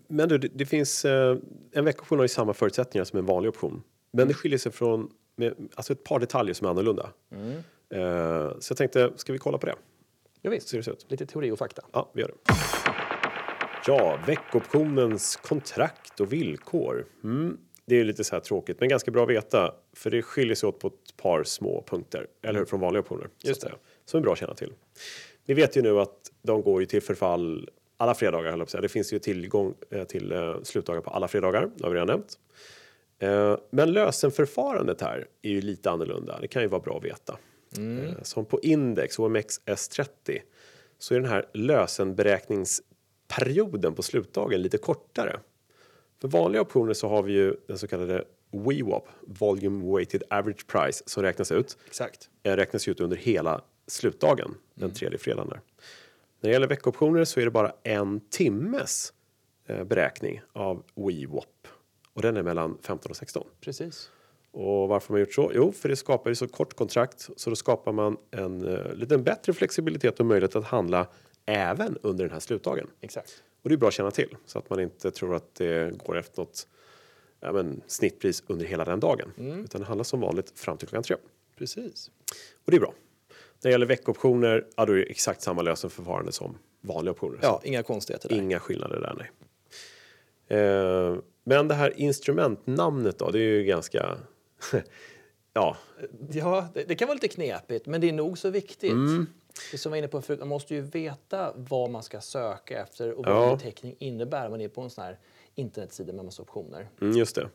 Men 0.06 0.28
du, 0.28 0.38
det, 0.38 0.48
det 0.54 0.66
finns 0.66 1.04
eh, 1.04 1.36
en 1.72 1.84
veckooption 1.84 2.18
har 2.18 2.24
ju 2.24 2.28
samma 2.28 2.54
förutsättningar 2.54 3.04
som 3.04 3.18
en 3.18 3.26
vanlig 3.26 3.48
option. 3.48 3.82
Men 4.10 4.28
det 4.28 4.34
skiljer 4.34 4.58
sig 4.58 4.72
från 4.72 5.10
med, 5.36 5.54
alltså 5.74 5.92
ett 5.92 6.04
par 6.04 6.18
detaljer 6.18 6.54
som 6.54 6.66
är 6.66 6.70
annorlunda. 6.70 7.10
Eh, 7.90 8.58
så 8.58 8.70
jag 8.72 8.76
tänkte, 8.76 9.12
ska 9.16 9.32
vi 9.32 9.38
kolla 9.38 9.58
på 9.58 9.66
det? 9.66 9.74
Ja, 10.40 10.50
visst. 10.50 10.68
Ser 10.68 10.82
det 10.82 10.90
ut? 10.90 11.06
Lite 11.08 11.26
teori 11.26 11.50
och 11.50 11.58
fakta. 11.58 11.82
Ja, 11.92 12.10
vi 12.12 12.20
gör 12.20 12.28
det. 12.28 12.52
Ja, 13.86 14.18
veckoptionens 14.26 15.36
kontrakt 15.36 16.20
och 16.20 16.32
villkor. 16.32 17.06
Mm. 17.24 17.58
Det 17.84 18.00
är 18.00 18.04
lite 18.04 18.24
så 18.24 18.34
här 18.34 18.40
tråkigt, 18.40 18.80
men 18.80 18.88
ganska 18.88 19.10
bra 19.10 19.22
att 19.22 19.28
veta. 19.28 19.74
För 19.92 20.10
det 20.10 20.22
skiljer 20.22 20.54
sig 20.54 20.68
åt 20.68 20.78
på 20.78 20.88
ett 20.88 21.16
par 21.16 21.44
små 21.44 21.84
punkter, 21.86 22.26
eller 22.42 22.58
hur? 22.58 22.66
Från 22.66 22.80
vanliga 22.80 23.00
optioner. 23.00 23.28
Just 23.42 23.62
säga. 23.62 23.74
Som 24.04 24.18
är 24.18 24.22
bra 24.22 24.32
att 24.32 24.38
känna 24.38 24.54
till. 24.54 24.72
Vi 25.44 25.54
vet 25.54 25.76
ju 25.76 25.82
nu 25.82 26.00
att 26.00 26.32
de 26.42 26.62
går 26.62 26.80
ju 26.80 26.86
till 26.86 27.02
förfall 27.02 27.70
alla 27.96 28.14
fredagar, 28.14 28.50
höll 28.50 28.58
jag 28.58 28.66
på 28.66 28.70
säga. 28.70 28.80
Det 28.80 28.88
finns 28.88 29.12
ju 29.12 29.18
tillgång 29.18 29.74
eh, 29.90 30.04
till 30.04 30.32
eh, 30.32 30.62
slutdagar 30.62 31.00
på 31.00 31.10
alla 31.10 31.28
fredagar, 31.28 31.70
det 31.76 31.84
har 31.84 31.90
vi 31.90 31.96
redan 31.96 32.06
nämnt. 32.06 32.38
Eh, 33.18 33.58
men 33.70 33.92
lösenförfarandet 33.92 35.00
här 35.00 35.26
är 35.42 35.50
ju 35.50 35.60
lite 35.60 35.90
annorlunda. 35.90 36.38
Det 36.40 36.48
kan 36.48 36.62
ju 36.62 36.68
vara 36.68 36.80
bra 36.80 36.96
att 36.96 37.04
veta. 37.04 37.38
Eh, 37.78 38.22
som 38.22 38.44
på 38.44 38.60
index, 38.60 39.18
OMX 39.18 39.60
S30, 39.66 40.40
så 40.98 41.14
är 41.14 41.20
den 41.20 41.30
här 41.30 41.46
lösenberäkningsperioden 43.28 43.94
på 43.94 44.02
slutdagen 44.02 44.62
lite 44.62 44.78
kortare. 44.78 45.40
För 46.20 46.28
vanliga 46.28 46.62
optioner 46.62 46.94
så 46.94 47.08
har 47.08 47.22
vi 47.22 47.32
ju 47.32 47.56
den 47.66 47.78
så 47.78 47.86
kallade 47.86 48.24
VWAP, 48.52 49.04
Volume 49.20 49.92
Weighted 49.92 50.22
Average 50.30 50.66
Price, 50.66 51.02
som 51.06 51.22
räknas 51.22 51.52
ut. 51.52 51.76
Exakt. 51.86 52.30
Eh, 52.42 52.56
räknas 52.56 52.88
ut 52.88 53.00
under 53.00 53.16
hela 53.16 53.60
slutdagen, 53.86 54.54
den 54.74 54.92
tredje 54.92 55.18
fredagen. 55.18 55.48
Där. 55.48 55.60
När 56.40 56.50
det 56.50 56.52
gäller 56.52 56.68
veckooptioner 56.68 57.24
så 57.24 57.40
är 57.40 57.44
det 57.44 57.50
bara 57.50 57.72
en 57.82 58.20
timmes 58.20 59.12
eh, 59.68 59.84
beräkning 59.84 60.40
av 60.52 60.82
VWAP. 60.94 61.68
Och 62.14 62.22
den 62.22 62.36
är 62.36 62.42
mellan 62.42 62.78
15 62.82 63.10
och 63.10 63.16
16. 63.16 63.46
Precis. 63.60 64.10
Och 64.52 64.88
varför 64.88 65.08
har 65.08 65.14
man 65.14 65.20
gjort 65.20 65.34
så? 65.34 65.50
Jo, 65.54 65.72
för 65.72 65.88
det 65.88 65.96
skapar 65.96 66.30
ju 66.30 66.34
så 66.34 66.48
kort 66.48 66.74
kontrakt 66.74 67.28
så 67.36 67.50
då 67.50 67.56
skapar 67.56 67.92
man 67.92 68.16
en 68.30 68.64
uh, 68.64 68.94
lite 68.94 69.18
bättre 69.18 69.52
flexibilitet 69.52 70.20
och 70.20 70.26
möjlighet 70.26 70.56
att 70.56 70.64
handla 70.64 71.06
även 71.46 71.98
under 72.02 72.24
den 72.24 72.32
här 72.32 72.40
slutdagen. 72.40 72.86
Exakt. 73.00 73.42
Och 73.62 73.68
det 73.68 73.74
är 73.74 73.76
bra 73.76 73.88
att 73.88 73.94
känna 73.94 74.10
till 74.10 74.36
så 74.46 74.58
att 74.58 74.70
man 74.70 74.80
inte 74.80 75.10
tror 75.10 75.34
att 75.34 75.54
det 75.54 75.98
går 76.04 76.16
efter 76.16 76.40
något 76.40 76.68
ja, 77.40 77.52
men, 77.52 77.80
snittpris 77.86 78.42
under 78.46 78.66
hela 78.66 78.84
den 78.84 79.00
dagen. 79.00 79.32
Utan 79.64 79.80
det 79.80 79.86
handlar 79.86 80.04
som 80.04 80.20
vanligt 80.20 80.58
fram 80.58 80.76
till 80.76 80.88
klockan 80.88 81.02
tre. 81.02 81.16
Precis. 81.58 82.10
Och 82.64 82.70
det 82.70 82.76
är 82.76 82.80
bra. 82.80 82.94
När 83.28 83.70
det 83.70 83.70
gäller 83.70 83.86
veckooptioner, 83.86 84.66
ja, 84.76 84.86
då 84.86 84.92
är 84.92 84.96
det 84.96 85.02
exakt 85.02 85.42
samma 85.42 85.62
lösenförfarande 85.62 86.32
som 86.32 86.58
vanliga 86.80 87.12
optioner. 87.12 87.38
Ja, 87.42 87.60
inga 87.64 87.82
konstigheter 87.82 88.28
där. 88.28 88.36
Inga 88.36 88.60
skillnader 88.60 89.00
där, 89.00 89.14
nej. 89.18 89.30
Eh, 90.58 91.16
men 91.44 91.68
det 91.68 91.74
här 91.74 92.00
instrumentnamnet 92.00 93.18
då, 93.18 93.30
det 93.30 93.38
är 93.38 93.42
ju 93.42 93.64
ganska... 93.64 94.18
ja, 95.52 95.76
Ja, 96.30 96.68
det, 96.74 96.84
det 96.84 96.94
kan 96.94 97.08
vara 97.08 97.14
lite 97.14 97.28
knepigt, 97.28 97.86
men 97.86 98.00
det 98.00 98.08
är 98.08 98.12
nog 98.12 98.38
så 98.38 98.50
viktigt. 98.50 98.92
Det 99.72 99.78
som 99.78 99.90
var 99.90 99.96
inne 99.96 100.08
på 100.08 100.22
förut, 100.22 100.38
man 100.38 100.48
måste 100.48 100.74
ju 100.74 100.80
veta 100.80 101.52
vad 101.56 101.90
man 101.90 102.02
ska 102.02 102.20
söka 102.20 102.82
efter 102.82 103.12
och 103.12 103.24
vad 103.26 103.62
Ja. 103.64 103.90
innebär. 103.98 104.48
Man 104.48 104.60
är 104.60 104.68
på 104.68 104.80
en 104.80 104.90
sån 104.90 105.04
här 105.04 105.18
internetsida 105.54 106.12
med 106.12 106.24
massa 106.24 106.42
optioner. 106.42 106.88
Mm, 107.00 107.16
just 107.16 107.34
det. 107.36 107.48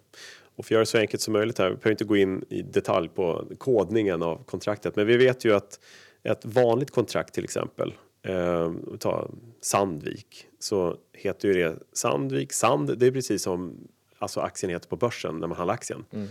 Och 0.55 0.65
för 0.65 0.67
att 0.67 0.71
göra 0.71 0.79
det 0.81 0.85
så 0.85 0.97
enkelt 0.97 1.21
som 1.21 1.33
möjligt 1.33 1.57
här, 1.57 1.69
vi 1.69 1.75
behöver 1.75 1.91
inte 1.91 2.03
gå 2.03 2.17
in 2.17 2.45
i 2.49 2.61
detalj 2.61 3.09
på 3.09 3.45
kodningen 3.57 4.23
av 4.23 4.43
kontraktet, 4.43 4.95
men 4.95 5.07
vi 5.07 5.17
vet 5.17 5.45
ju 5.45 5.53
att 5.55 5.79
ett 6.23 6.45
vanligt 6.45 6.91
kontrakt 6.91 7.33
till 7.33 7.43
exempel, 7.43 7.93
eh, 8.21 8.71
ta 8.99 9.29
Sandvik, 9.61 10.47
så 10.59 10.97
heter 11.13 11.47
ju 11.47 11.53
det 11.53 11.75
Sandvik, 11.93 12.53
Sand, 12.53 12.97
det 12.97 13.07
är 13.07 13.11
precis 13.11 13.43
som 13.43 13.87
alltså 14.17 14.39
aktien 14.39 14.69
heter 14.69 14.87
på 14.89 14.95
börsen 14.95 15.35
när 15.39 15.47
man 15.47 15.57
handlar 15.57 15.73
aktien. 15.73 16.05
Eh, 16.11 16.23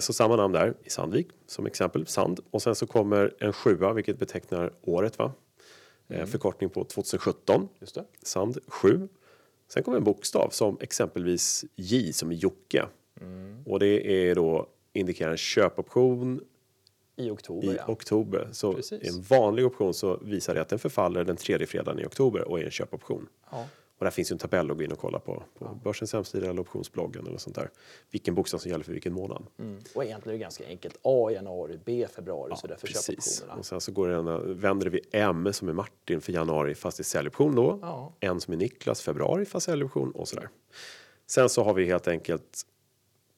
Så 0.00 0.12
samma 0.12 0.36
namn 0.36 0.52
där 0.52 0.74
i 0.84 0.90
Sandvik 0.90 1.28
som 1.46 1.66
exempel, 1.66 2.06
Sand. 2.06 2.40
Och 2.50 2.62
sen 2.62 2.74
så 2.74 2.86
kommer 2.86 3.34
en 3.38 3.52
sjua 3.52 3.92
vilket 3.92 4.18
betecknar 4.18 4.72
året 4.82 5.18
va? 5.18 5.32
Eh, 6.08 6.26
Förkortning 6.26 6.70
på 6.70 6.84
2017. 6.84 7.68
Just 7.80 7.94
det. 7.94 8.04
Sand 8.22 8.58
7. 8.66 9.08
Sen 9.68 9.82
kommer 9.82 9.98
en 9.98 10.04
bokstav 10.04 10.48
som 10.50 10.76
exempelvis 10.80 11.64
J 11.76 12.12
som 12.12 12.32
i 12.32 12.34
Jocke. 12.34 12.86
Och 13.66 13.78
det 13.78 14.28
är 14.28 14.34
då 14.34 14.68
indikerar 14.92 15.30
en 15.30 15.36
köpoption 15.36 16.40
I 17.16 17.30
oktober, 17.30 17.72
i 17.72 17.76
ja. 17.76 17.84
oktober. 17.86 18.48
Så 18.52 18.74
Precis. 18.74 19.16
en 19.16 19.22
vanlig 19.22 19.66
option 19.66 19.94
så 19.94 20.16
visar 20.16 20.54
det 20.54 20.60
att 20.60 20.68
den 20.68 20.78
förfaller 20.78 21.24
den 21.24 21.36
tredje 21.36 21.66
fredagen 21.66 22.00
i 22.00 22.06
oktober 22.06 22.48
och 22.48 22.60
är 22.60 22.64
en 22.64 22.70
köpoption. 22.70 23.28
ja. 23.50 23.66
Och 24.04 24.06
där 24.06 24.10
finns 24.10 24.30
ju 24.30 24.34
en 24.34 24.38
tabell 24.38 24.70
att 24.70 24.76
gå 24.76 24.82
in 24.82 24.92
och 24.92 24.98
kolla 24.98 25.18
på 25.18 25.42
på 25.58 25.78
börsens 25.84 26.12
hemsida 26.12 26.50
eller 26.50 26.60
optionsbloggen 26.60 27.26
eller 27.26 27.38
sånt 27.38 27.56
där. 27.56 27.70
Vilken 28.10 28.34
bokstav 28.34 28.58
som 28.58 28.70
gäller 28.70 28.84
för 28.84 28.92
vilken 28.92 29.12
månad. 29.12 29.46
Mm. 29.58 29.80
Och 29.94 30.04
egentligen 30.04 30.34
är 30.34 30.38
det 30.38 30.42
ganska 30.42 30.66
enkelt. 30.66 30.96
A 31.02 31.30
i 31.30 31.34
januari, 31.34 31.78
B 31.84 32.04
i 32.04 32.06
februari, 32.06 32.52
så 32.56 32.66
där 32.66 32.76
för 32.76 32.86
Precis. 32.86 33.06
köpoptionerna. 33.06 33.58
Och 33.58 33.66
sen 33.66 33.80
så 33.80 33.92
går 33.92 34.08
det 34.08 34.14
en, 34.14 34.60
vänder 34.60 34.86
vi 34.86 35.00
M 35.12 35.52
som 35.52 35.68
är 35.68 35.72
Martin 35.72 36.20
för 36.20 36.32
januari 36.32 36.74
fast 36.74 37.00
är 37.00 37.04
säljoption 37.04 37.54
då. 37.54 37.78
Ja. 37.82 38.12
En 38.20 38.40
som 38.40 38.52
är 38.52 38.58
Niklas 38.58 39.02
februari 39.02 39.44
fast 39.44 39.66
säljoption 39.66 40.10
och 40.10 40.28
sådär. 40.28 40.48
Sen 41.26 41.48
så 41.48 41.64
har 41.64 41.74
vi 41.74 41.84
helt 41.84 42.08
enkelt 42.08 42.62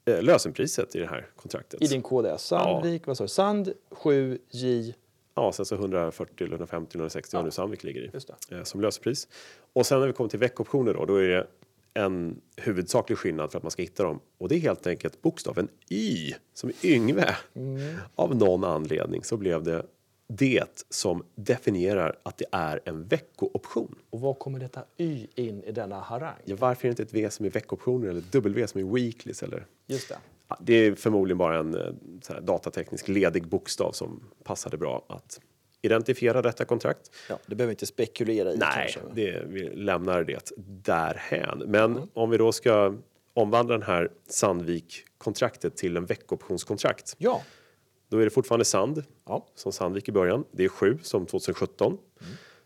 eh, 0.05 0.23
lösenpriset 0.23 0.97
i 0.97 0.99
det 0.99 1.07
här 1.07 1.27
kontraktet. 1.37 1.83
I 1.83 1.87
din 1.87 2.03
kod 2.03 2.27
är 2.27 2.37
Sandvik, 2.37 3.07
vad 3.07 3.17
sa 3.17 3.25
du? 3.25 3.29
Sand 3.29 3.73
7J. 3.91 4.95
Ja, 5.37 5.53
sen 5.53 5.67
så 5.67 5.75
140 5.75 6.35
eller 6.45 6.53
150 6.53 6.91
eller 6.95 7.03
160 7.03 7.37
vad 7.37 7.41
Ja. 7.41 7.45
nu 7.45 7.51
Sandvik 7.51 7.85
ligger 7.85 8.01
i. 8.01 8.11
Eh, 8.55 8.63
som 8.63 8.81
löspris. 8.81 9.29
Och 9.73 9.87
sen 9.87 10.01
när 10.01 10.07
vi 10.07 10.13
kommer 10.13 10.31
till 10.31 10.39
veckoptioner 10.39 10.95
då, 10.95 11.05
då 11.05 11.17
är 11.17 11.29
det 11.29 11.47
en 11.95 12.41
huvudsaklig 12.57 13.19
skillnad 13.19 13.51
för 13.51 13.59
att 13.59 13.63
man 13.65 13.71
ska 13.71 13.83
hitta 13.83 14.03
dem. 14.03 14.21
Och 14.39 14.49
det 14.49 14.55
är 14.55 14.61
helt 14.61 14.87
enkelt 14.87 15.23
bokstaven 15.23 15.69
Y 15.89 16.35
som 16.55 16.69
är 16.71 16.87
Yngve. 16.87 17.37
Av 18.15 18.37
någon 18.37 18.65
anledning 18.65 19.25
så 19.25 19.37
blev 19.37 19.63
det 19.63 19.87
det 20.29 20.85
som 20.91 21.25
definierar 21.35 22.19
att 22.23 22.39
det 22.39 22.45
är 22.53 22.81
en 22.85 23.05
veckooption. 23.09 23.95
Och 24.11 24.21
vad 24.21 24.39
kommer 24.39 24.59
detta 24.59 24.85
Y 24.97 25.27
in 25.35 25.63
i 25.65 25.73
denna 25.73 26.01
harang? 26.01 26.35
Ja, 26.45 26.57
varför 26.59 26.89
är 26.89 26.89
det 26.89 26.93
inte 26.93 27.03
ett 27.03 27.13
V 27.15 27.31
som 27.31 27.47
är 27.47 27.51
veckooptioner 27.51 28.09
eller 28.09 28.23
W 28.33 28.67
som 28.67 28.81
är 28.81 28.95
weeklies? 28.95 29.43
Eller? 29.43 29.67
Just 29.87 30.09
det. 30.09 30.19
Det 30.61 30.75
är 30.75 30.95
förmodligen 30.95 31.39
bara 31.39 31.59
en 31.59 31.75
eh, 31.75 31.93
här, 32.29 32.41
datateknisk 32.41 33.09
ledig 33.09 33.49
bokstav 33.49 33.93
som 33.93 34.23
passade 34.45 34.77
bra 34.77 35.05
att 35.09 35.41
identifiera 35.83 36.43
detta 36.43 36.65
kontrakt. 36.65 37.11
Ja, 37.29 37.39
det 37.47 37.55
behöver 37.55 37.69
vi 37.71 37.73
inte 37.73 37.87
spekulera 37.87 38.53
i 38.53 38.57
Nej, 38.57 38.91
kanske. 38.95 39.01
det, 39.15 39.43
vi 39.47 39.71
lämnar 39.71 40.25
det 40.25 40.53
därhän. 40.67 41.59
Men 41.67 42.11
om 42.15 42.31
vi 42.31 42.37
då 42.37 42.53
ska 42.53 42.95
omvandla 43.35 43.73
den 43.75 43.83
här 43.87 44.11
Sandvik-kontraktet 44.29 45.77
till 45.77 45.97
en 45.97 46.07
veckooptionskontrakt. 46.07 47.15
Ja. 47.19 47.43
Då 48.09 48.19
är 48.19 48.25
det 48.25 48.31
fortfarande 48.31 48.65
Sand 48.65 49.05
Ja. 49.27 49.47
som 49.55 49.73
Sandvik 49.73 50.09
i 50.09 50.13
början. 50.13 50.45
Det 50.53 50.65
är 50.65 50.69
7 50.69 50.99
som 51.03 51.27
2017. 51.27 51.99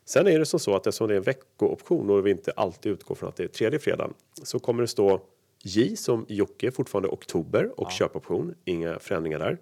Sen 0.05 0.27
är 0.27 0.39
det 0.39 0.47
som 0.47 0.61
så 0.61 0.75
att 0.77 0.87
eftersom 0.87 1.09
det 1.09 1.15
är 1.15 1.17
en 1.17 1.23
veckooption 1.23 2.11
och 2.11 2.27
vi 2.27 2.31
inte 2.31 2.53
alltid 2.57 2.93
utgår 2.93 3.15
från 3.15 3.29
att 3.29 3.37
det 3.37 3.45
är 3.45 3.49
tredje 3.49 3.79
fredagen 3.79 4.15
så 4.43 4.59
kommer 4.59 4.83
det 4.83 4.89
stå 4.89 5.21
J 5.63 5.97
som 5.97 6.27
Jocke, 6.29 6.71
fortfarande 6.71 7.09
oktober 7.09 7.81
och 7.81 7.91
köpoption. 7.91 8.55
Inga 8.65 8.99
förändringar 8.99 9.39
där. 9.39 9.59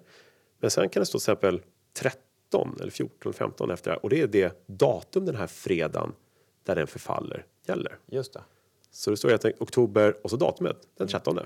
Men 0.59 0.71
sen 0.71 0.89
kan 0.89 1.01
det 1.01 1.05
stå 1.05 1.19
till 1.19 1.23
exempel 1.23 1.61
13 1.93 2.77
eller 2.81 2.91
14, 2.91 3.33
15 3.33 3.71
efter 3.71 3.91
det 3.91 3.95
här 3.95 4.03
och 4.03 4.09
det 4.09 4.21
är 4.21 4.27
det 4.27 4.63
datum 4.65 5.25
den 5.25 5.35
här 5.35 5.47
fredagen 5.47 6.13
där 6.63 6.75
den 6.75 6.87
förfaller 6.87 7.45
gäller. 7.67 7.97
Just 8.05 8.33
det. 8.33 8.41
Så 8.91 9.11
det 9.11 9.17
står 9.17 9.29
helt 9.29 9.45
enkelt 9.45 9.61
oktober 9.61 10.17
och 10.23 10.29
så 10.29 10.35
datumet 10.35 10.77
den 10.97 11.07
13 11.07 11.39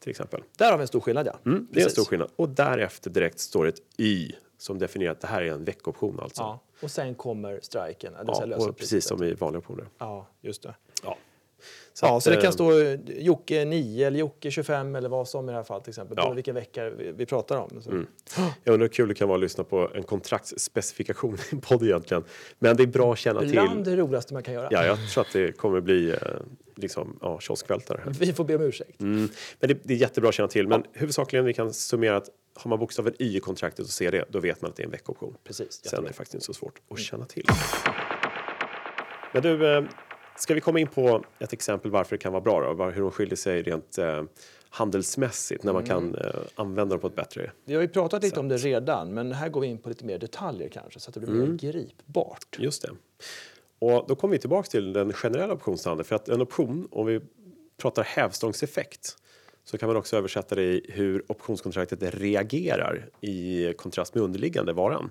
till 0.00 0.10
exempel. 0.10 0.42
Där 0.56 0.70
har 0.70 0.78
vi 0.78 0.82
en 0.82 0.88
stor 0.88 1.00
skillnad, 1.00 1.26
ja. 1.26 1.38
Mm, 1.46 1.68
det 1.70 1.80
är 1.80 1.84
en 1.84 1.90
stor 1.90 2.04
skillnad. 2.04 2.30
Och 2.36 2.48
därefter 2.48 3.10
direkt 3.10 3.38
står 3.38 3.64
det 3.64 3.68
ett 3.68 3.82
Y 3.96 4.32
som 4.58 4.78
definierar 4.78 5.12
att 5.12 5.20
det 5.20 5.26
här 5.26 5.42
är 5.42 5.52
en 5.52 5.64
veckooption 5.64 6.20
alltså. 6.20 6.42
Ja. 6.42 6.60
Och 6.82 6.90
sen 6.90 7.14
kommer 7.14 7.60
striken, 7.62 8.12
det 8.12 8.24
Ja, 8.26 8.56
och 8.56 8.76
precis 8.76 9.04
som 9.04 9.22
i 9.22 9.34
vanliga 9.34 9.58
optioner. 9.58 9.88
Ja, 9.98 10.26
just 10.40 10.62
det. 10.62 10.74
Ja. 12.02 12.08
ja, 12.08 12.16
att, 12.16 12.22
så 12.22 12.30
det 12.30 12.36
kan 12.36 12.52
stå 12.52 12.80
eh, 12.80 12.98
Jocke 13.06 13.64
9 13.64 14.06
eller 14.06 14.18
Jocke 14.18 14.50
25 14.50 14.94
eller 14.94 15.08
vad 15.08 15.28
som 15.28 15.48
i 15.48 15.52
det 15.52 15.56
här 15.56 15.64
fallet 15.64 15.84
till 15.84 15.90
exempel. 15.90 16.16
Ja. 16.20 16.28
På 16.28 16.34
vilken 16.34 16.54
vecka 16.54 16.90
vi, 16.90 17.12
vi 17.12 17.26
pratar 17.26 17.56
om. 17.56 17.82
Så. 17.82 17.90
Jag 18.64 18.72
undrar 18.72 18.84
hur 18.84 18.88
kul 18.88 19.08
det 19.08 19.14
kan 19.14 19.28
vara 19.28 19.36
att 19.36 19.42
lyssna 19.42 19.64
på 19.64 19.90
en 19.94 20.02
kontraktsspecifikation 20.02 21.34
i 21.34 21.38
en 21.50 21.60
podd 21.60 21.82
egentligen. 21.82 22.24
Men 22.58 22.76
det 22.76 22.82
är 22.82 22.86
bra 22.86 23.12
att 23.12 23.18
känna 23.18 23.40
Bland 23.40 23.84
till. 23.84 23.96
det 23.96 24.02
roligaste 24.02 24.34
man 24.34 24.42
kan 24.42 24.54
göra. 24.54 24.68
Ja, 24.70 24.84
jag 24.84 25.10
tror 25.10 25.24
att 25.24 25.32
det 25.32 25.52
kommer 25.56 25.80
bli 25.80 26.10
eh, 26.10 26.16
liksom, 26.76 27.18
ja, 27.22 27.40
kioskvältare. 27.40 28.00
Vi 28.20 28.32
får 28.32 28.44
be 28.44 28.56
om 28.56 28.62
ursäkt. 28.62 29.00
Mm. 29.00 29.28
Men 29.60 29.68
det, 29.68 29.78
det 29.82 29.94
är 29.94 29.98
jättebra 29.98 30.28
att 30.28 30.34
känna 30.34 30.48
till. 30.48 30.68
Men 30.68 30.84
huvudsakligen 30.92 31.44
vi 31.44 31.54
kan 31.54 31.74
summera 31.74 32.16
att 32.16 32.28
har 32.54 32.68
man 32.68 32.78
bokstaven 32.78 33.14
Y 33.18 33.36
i 33.36 33.40
kontraktet 33.40 33.84
och 33.84 33.90
ser 33.90 34.12
det, 34.12 34.24
då 34.28 34.40
vet 34.40 34.62
man 34.62 34.70
att 34.70 34.76
det 34.76 34.82
är 34.82 34.84
en 34.84 34.90
veckooption. 34.90 35.34
Precis, 35.44 35.80
Sen 35.84 36.04
är 36.04 36.08
det 36.08 36.14
faktiskt 36.14 36.34
inte 36.34 36.46
så 36.46 36.54
svårt 36.54 36.80
att 36.90 36.98
känna 36.98 37.24
till. 37.24 37.46
Men 39.32 39.42
du, 39.42 39.76
eh, 39.76 39.84
ska 40.38 40.54
vi 40.54 40.60
komma 40.60 40.80
in 40.80 40.86
på 40.88 41.24
ett 41.38 41.52
exempel 41.52 41.90
varför 41.90 42.16
det 42.16 42.22
kan 42.22 42.32
vara 42.32 42.42
bra 42.42 42.74
då? 42.74 42.84
Hur 42.84 43.02
de 43.02 43.10
skiljer 43.10 43.36
sig 43.36 43.62
rent 43.62 43.98
eh, 43.98 44.22
handelsmässigt 44.70 45.64
när 45.64 45.72
man 45.72 45.84
kan 45.84 46.14
eh, 46.14 46.30
använda 46.54 46.94
dem 46.94 47.00
på 47.00 47.06
ett 47.06 47.16
bättre 47.16 47.50
Vi 47.64 47.74
har 47.74 47.82
ju 47.82 47.88
pratat 47.88 48.22
lite 48.22 48.40
om 48.40 48.48
det 48.48 48.56
redan, 48.56 49.14
men 49.14 49.32
här 49.32 49.48
går 49.48 49.60
vi 49.60 49.66
in 49.66 49.78
på 49.78 49.88
lite 49.88 50.04
mer 50.04 50.18
detaljer 50.18 50.68
kanske 50.68 51.00
så 51.00 51.10
att 51.10 51.14
det 51.14 51.20
blir 51.20 51.30
Mm. 51.30 51.48
mer 51.50 51.56
gripbart. 51.58 52.56
Just 52.58 52.82
det. 52.82 52.90
Och 53.78 54.04
då 54.08 54.14
kommer 54.16 54.32
vi 54.32 54.38
tillbaks 54.38 54.68
till 54.68 54.92
den 54.92 55.12
generella 55.12 55.52
optionshandeln. 55.52 56.04
För 56.04 56.16
att 56.16 56.28
en 56.28 56.42
option, 56.42 56.88
om 56.90 57.06
vi 57.06 57.20
pratar 57.76 58.02
hävstångseffekt, 58.02 59.16
så 59.64 59.78
kan 59.78 59.86
man 59.86 59.96
också 59.96 60.16
översätta 60.16 60.54
det 60.54 60.62
i 60.62 60.86
hur 60.88 61.24
optionskontraktet 61.32 61.98
reagerar 62.14 63.08
i 63.20 63.72
kontrast 63.76 64.14
med 64.14 64.24
underliggande 64.24 64.72
varan. 64.72 65.10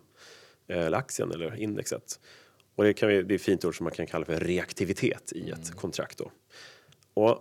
eh, 0.67 0.85
Eller 0.85 0.97
aktien 0.97 1.31
eller 1.31 1.55
indexet. 1.55 2.19
Och 2.77 2.83
det, 2.83 2.93
kan 2.93 3.09
vi, 3.09 3.21
det 3.21 3.33
är 3.33 3.35
ett 3.35 3.41
fint 3.41 3.65
ord 3.65 3.77
som 3.77 3.83
man 3.83 3.93
kan 3.93 4.07
kalla 4.07 4.25
för 4.25 4.39
reaktivitet 4.39 5.31
i 5.35 5.49
ett 5.49 5.71
kontrakt. 5.75 6.17
Då. 6.17 6.31
Och 7.13 7.39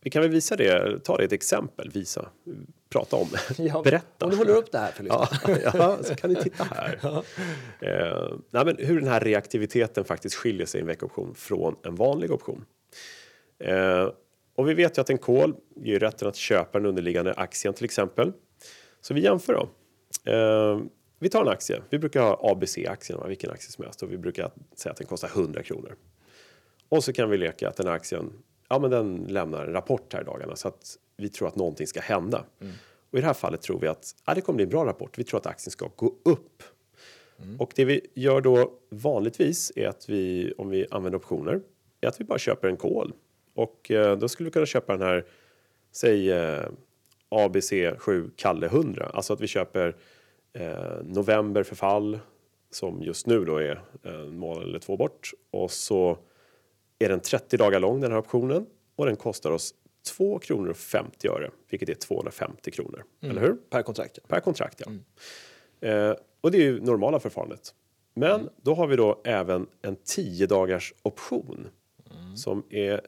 vi 0.00 0.10
kan 0.10 0.22
väl 0.22 0.30
visa 0.30 0.56
det, 0.56 1.04
ta 1.04 1.16
det 1.16 1.24
ett 1.24 1.32
exempel, 1.32 1.90
visa, 1.90 2.28
prata 2.88 3.16
om, 3.16 3.28
Ja, 3.58 3.82
berätta. 3.82 4.24
Om 4.24 4.30
du 4.30 4.36
håller 4.36 4.56
upp 4.56 4.72
det 4.72 4.78
här 4.78 4.92
för. 4.92 5.04
Ja, 5.04 5.28
ja, 5.64 5.98
så 6.02 6.14
kan 6.14 6.32
ni 6.32 6.42
titta 6.42 6.64
här. 6.64 7.00
Eh, 7.80 8.38
nej, 8.50 8.64
men 8.64 8.76
hur 8.78 9.00
den 9.00 9.08
här 9.08 9.20
reaktiviteten 9.20 10.04
faktiskt 10.04 10.34
skiljer 10.34 10.66
sig 10.66 10.78
i 10.78 10.80
en 10.80 10.86
veckooption 10.86 11.34
från 11.34 11.76
en 11.84 11.94
vanlig 11.94 12.30
option. 12.30 12.64
Eh, 13.58 14.08
och 14.54 14.68
vi 14.68 14.74
vet 14.74 14.98
ju 14.98 15.00
att 15.00 15.10
en 15.10 15.18
call 15.18 15.54
ger 15.76 15.98
rätten 15.98 16.28
att 16.28 16.36
köpa 16.36 16.78
den 16.78 16.86
underliggande 16.86 17.34
aktien 17.34 17.74
till 17.74 17.84
exempel. 17.84 18.32
Så 19.00 19.14
vi 19.14 19.20
jämför 19.20 19.52
då. 19.52 19.68
Eh, 20.32 20.80
vi 21.18 21.28
tar 21.28 21.42
en 21.42 21.48
aktie. 21.48 21.82
Vi 21.90 21.98
brukar 21.98 22.22
ha 22.22 22.50
ABC-aktien, 22.52 23.20
vilken 23.28 23.50
aktie 23.50 23.70
som 23.70 23.84
helst. 23.84 24.02
Och 24.02 24.12
vi 24.12 24.18
brukar 24.18 24.50
säga 24.74 24.90
att 24.90 24.98
den 24.98 25.06
kostar 25.06 25.28
100 25.28 25.62
kronor. 25.62 25.96
Och 26.88 27.04
så 27.04 27.12
kan 27.12 27.30
vi 27.30 27.38
leka 27.38 27.68
att 27.68 27.76
den 27.76 27.86
här 27.86 27.94
aktien 27.94 28.32
ja, 28.68 28.78
men 28.78 28.90
den 28.90 29.26
lämnar 29.28 29.66
en 29.66 29.72
rapport 29.72 30.12
här 30.12 30.20
i 30.20 30.24
dagarna 30.24 30.56
så 30.56 30.68
att 30.68 30.98
vi 31.16 31.28
tror 31.28 31.48
att 31.48 31.56
någonting 31.56 31.86
ska 31.86 32.00
hända. 32.00 32.44
Och 33.10 33.18
i 33.18 33.20
det 33.20 33.26
här 33.26 33.34
fallet 33.34 33.62
tror 33.62 33.80
vi 33.80 33.86
att 33.86 34.14
ja, 34.26 34.34
det 34.34 34.40
kommer 34.40 34.56
bli 34.56 34.64
en 34.64 34.70
bra 34.70 34.86
rapport. 34.86 35.18
Vi 35.18 35.24
tror 35.24 35.40
att 35.40 35.46
aktien 35.46 35.70
ska 35.70 35.90
gå 35.96 36.14
upp. 36.24 36.62
Och 37.58 37.72
det 37.76 37.84
vi 37.84 38.06
gör 38.14 38.40
då 38.40 38.72
vanligtvis 38.90 39.72
är 39.76 39.88
att 39.88 40.08
vi, 40.08 40.52
om 40.58 40.70
vi 40.70 40.86
använder 40.90 41.18
optioner, 41.18 41.60
är 42.00 42.08
att 42.08 42.20
vi 42.20 42.24
bara 42.24 42.38
köper 42.38 42.68
en 42.68 42.76
call. 42.76 43.12
Och 43.54 43.90
eh, 43.90 44.18
då 44.18 44.28
skulle 44.28 44.44
vi 44.46 44.50
kunna 44.50 44.66
köpa 44.66 44.92
den 44.92 45.02
här, 45.02 45.26
säg 45.92 46.32
eh, 46.32 46.66
ABC 47.28 47.72
7 47.98 48.30
Kalle 48.36 48.66
100. 48.66 49.10
Alltså 49.14 49.32
att 49.32 49.40
vi 49.40 49.46
köper 49.46 49.96
eh, 50.52 51.02
november 51.04 51.62
förfall 51.62 52.18
som 52.70 53.02
just 53.02 53.26
nu 53.26 53.44
då 53.44 53.56
är 53.56 53.82
en 54.02 54.38
månad 54.38 54.62
eller 54.62 54.78
två 54.78 54.96
bort. 54.96 55.30
Och 55.50 55.70
så 55.70 56.18
är 56.98 57.08
den 57.08 57.20
30 57.20 57.56
dagar 57.56 57.80
lång 57.80 58.00
den 58.00 58.12
här 58.12 58.18
optionen 58.18 58.66
och 58.96 59.06
den 59.06 59.16
kostar 59.16 59.50
oss 59.50 59.74
2 60.16 60.38
kronor 60.38 60.70
och 60.70 60.76
50 60.76 61.28
öre, 61.28 61.50
vilket 61.70 61.88
är 61.88 61.94
250 61.94 62.70
kronor. 62.70 63.04
Eller 63.20 63.40
hur? 63.40 63.56
Per 63.70 63.82
kontrakt. 63.82 64.18
Per 64.28 64.40
kontrakt, 64.40 64.82
ja. 64.86 64.92
Eh, 65.88 66.14
och 66.40 66.50
det 66.50 66.58
är 66.58 66.62
ju 66.62 66.80
normala 66.80 67.20
förfarandet. 67.20 67.74
Men 68.14 68.48
då 68.62 68.74
har 68.74 68.86
vi 68.86 68.96
då 68.96 69.20
även 69.24 69.66
en 69.82 69.96
10 69.96 70.46
dagars 70.46 70.94
option 71.02 71.68
som 72.36 72.62
är, 72.70 73.00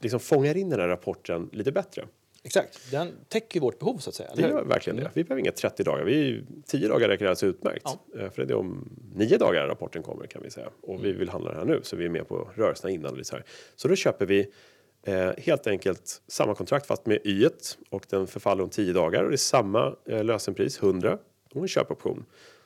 liksom 0.00 0.20
fångar 0.20 0.56
in 0.56 0.70
den 0.70 0.80
här 0.80 0.88
rapporten 0.88 1.50
lite 1.52 1.72
bättre. 1.72 2.06
Exakt. 2.48 2.90
Den 2.90 3.12
täcker 3.28 3.60
vårt 3.60 3.78
behov 3.78 3.98
så 3.98 4.10
att 4.10 4.16
säga. 4.16 4.30
Det 4.34 4.42
gör 4.42 4.64
verkligen 4.64 4.96
det. 4.96 5.10
Vi 5.14 5.24
behöver 5.24 5.40
inga 5.40 5.52
30 5.52 5.82
dagar. 5.82 6.04
Vi, 6.04 6.44
10 6.66 6.88
dagar 6.88 7.08
räcker 7.08 7.24
alldeles 7.24 7.42
utmärkt. 7.42 7.82
Ja. 7.84 8.20
Eh, 8.20 8.30
För 8.30 8.44
det 8.44 8.52
är 8.52 8.58
om 8.58 8.88
9 9.14 9.38
dagar 9.38 9.66
rapporten 9.66 10.02
kommer 10.02 10.26
kan 10.26 10.42
vi 10.42 10.50
säga. 10.50 10.68
Och 10.82 11.04
vi 11.04 11.12
vill 11.12 11.28
handla 11.28 11.50
den 11.50 11.58
här 11.58 11.66
nu 11.66 11.80
så 11.82 11.96
vi 11.96 12.04
är 12.04 12.08
med 12.08 12.28
på 12.28 12.50
rörelserna 12.54 12.90
innan. 12.90 13.24
Så, 13.24 13.36
här. 13.36 13.44
så 13.76 13.88
då 13.88 13.94
köper 13.94 14.26
vi 14.26 14.50
eh, 15.02 15.30
helt 15.38 15.66
enkelt 15.66 16.22
samma 16.28 16.54
kontrakt 16.54 16.86
fast 16.86 17.06
med 17.06 17.18
y 17.24 17.48
och 17.90 18.06
den 18.08 18.26
förfaller 18.26 18.62
om 18.62 18.70
10 18.70 18.92
dagar 18.92 19.22
och 19.22 19.30
det 19.30 19.34
är 19.34 19.36
samma 19.36 19.96
eh, 20.06 20.24
lösenpris 20.24 20.82
100 20.82 21.18
och 21.54 21.62
en 21.62 21.68
köpoption. 21.68 22.24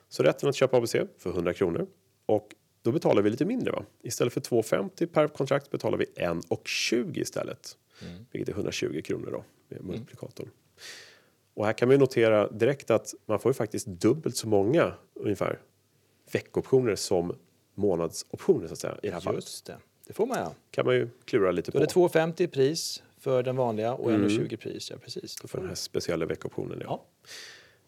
Så 0.09 0.23
rätten 0.23 0.49
att 0.49 0.55
köpa 0.55 0.77
ABC 0.77 0.97
för 1.19 1.31
100 1.31 1.55
kronor 1.55 1.87
och 2.27 2.55
då 2.83 2.93
betalar 2.93 3.23
vi 3.23 3.31
lite 3.31 3.45
mindre 3.45 3.73
va? 3.73 3.85
Istället 4.03 4.33
för 4.33 4.41
2,50 4.41 5.07
per 5.07 5.29
kontrakt 5.29 5.71
betalar 5.71 5.99
vi 5.99 6.05
1,20 6.05 7.19
istället. 7.19 7.77
Vilket 8.31 8.49
är 8.49 8.53
120 8.53 9.03
kronor 9.05 9.29
då 9.33 9.45
med 9.69 9.85
multiplikatorn. 9.85 10.49
Och 11.55 11.67
här 11.67 11.73
kan 11.73 11.89
man 11.89 11.95
ju 11.95 11.99
notera 11.99 12.49
direkt 12.49 12.91
att 12.91 13.15
man 13.27 13.39
får 13.39 13.51
ju 13.51 13.55
faktiskt 13.55 13.87
dubbelt 13.87 14.37
så 14.37 14.49
många 14.49 14.95
ungefär 15.15 15.59
veckoptioner 16.33 16.95
som 16.95 17.37
månadsoptioner 17.75 18.67
så 18.67 18.73
att 18.73 18.79
säga 18.79 18.99
i 19.03 19.07
det 19.07 19.13
här 19.13 19.21
fallet. 19.21 19.45
Just 19.45 19.67
det. 19.67 19.77
Det 20.07 20.13
får 20.13 20.27
man 20.27 20.39
ja. 20.39 20.55
Kan 20.71 20.87
man 20.87 20.95
ju 20.95 21.09
klura 21.25 21.51
lite 21.51 21.71
Då 21.71 21.79
på 21.79 21.83
är 21.83 22.11
det 22.11 22.19
2,50 22.19 22.43
i 22.43 22.47
pris 22.47 23.03
för 23.19 23.43
den 23.43 23.57
vanliga 23.57 23.95
och 23.95 24.11
1,20 24.11 24.57
pris. 24.57 24.91
Ja, 24.91 24.97
precis. 24.97 25.37
Då 25.37 25.49
för 25.49 25.59
den 25.59 25.69
här 25.69 25.75
speciella 25.75 26.27
veckoptionen. 26.27 26.83
Ja. 26.85 27.05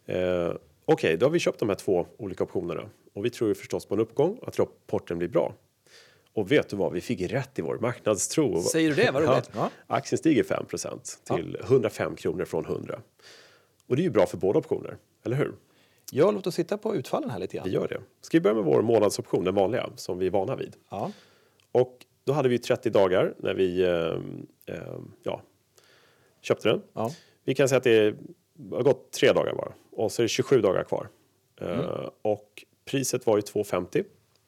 Ja. 0.05 0.15
Eh, 0.15 0.57
Okej, 0.85 1.17
då 1.17 1.27
har 1.27 1.31
vi 1.31 1.39
köpt 1.39 1.59
de 1.59 1.69
här 1.69 1.77
två 1.77 2.07
olika 2.17 2.45
optionerna 2.45 2.91
och 3.13 3.25
vi 3.25 3.31
tror 3.31 3.49
ju 3.49 3.55
förstås 3.55 3.87
på 3.87 3.95
en 3.95 4.01
uppgång 4.01 4.39
att 4.47 4.59
rapporten 4.59 5.19
blir 5.19 5.29
bra. 5.29 5.55
Och 6.35 6.53
vet 6.53 6.69
du 6.69 6.77
vad, 6.77 6.93
vi 6.93 7.01
fick 7.01 7.21
rätt 7.33 7.59
i 7.59 7.63
vår 7.63 7.79
marknadstro. 7.79 8.63
Säger 8.63 8.89
du 8.89 8.95
det? 8.95 9.11
Vad 9.11 9.23
roligt. 9.23 9.51
Ja. 9.55 9.71
Aktien 9.87 10.19
stiger 10.19 10.43
5% 10.43 11.35
till 11.37 11.57
105 11.63 12.17
kronor 12.17 12.45
från 12.45 12.65
100. 12.65 13.01
Och 13.87 13.97
det 13.97 14.03
är 14.03 14.05
ju 14.05 14.11
bra 14.11 14.27
för 14.27 14.37
båda 14.37 14.59
optioner, 14.59 14.97
eller 15.25 15.37
hur? 15.37 15.55
Ja, 16.13 16.31
låt 16.31 16.47
oss 16.47 16.57
titta 16.57 16.79
på 16.79 16.97
utfallen 16.97 17.31
här 17.31 17.39
lite 17.39 17.53
Vi 17.57 17.59
grann. 17.71 17.73
gör 17.83 17.89
det. 17.89 18.01
Ska 18.21 18.37
vi 18.37 18.41
börja 18.41 18.55
med 18.55 18.65
vår 18.65 18.83
månadsoption, 18.83 19.45
den 19.45 19.55
vanliga, 19.55 19.91
som 19.97 20.19
vi 20.19 20.27
är 20.27 20.31
vana 20.31 20.57
vid. 20.57 20.77
Ja. 20.91 21.13
Och 21.73 22.07
då 22.25 22.33
hade 22.33 22.49
vi 22.49 22.59
30 22.59 22.91
dagar 22.91 23.35
när 23.39 23.55
vi 23.55 23.83
eh, 23.83 24.77
eh, 24.77 24.99
ja, 25.23 25.43
köpte 26.41 26.69
den. 26.69 26.83
Ja. 26.93 27.11
Vi 27.45 27.55
kan 27.55 27.69
säga 27.69 27.77
att 27.77 27.85
det 27.85 28.17
har 28.71 28.83
gått 28.83 29.13
tre 29.13 29.33
dagar 29.33 29.55
bara 29.55 29.73
och 29.93 30.13
så 30.13 30.23
är 30.23 30.25
det 30.25 30.29
27 30.29 30.61
dagar 30.61 30.85
kvar. 30.85 31.09
Eh, 31.61 32.09
och 32.23 32.65
priset 32.85 33.27
var 33.27 33.37
ju 33.37 33.41
2,50 33.43 34.05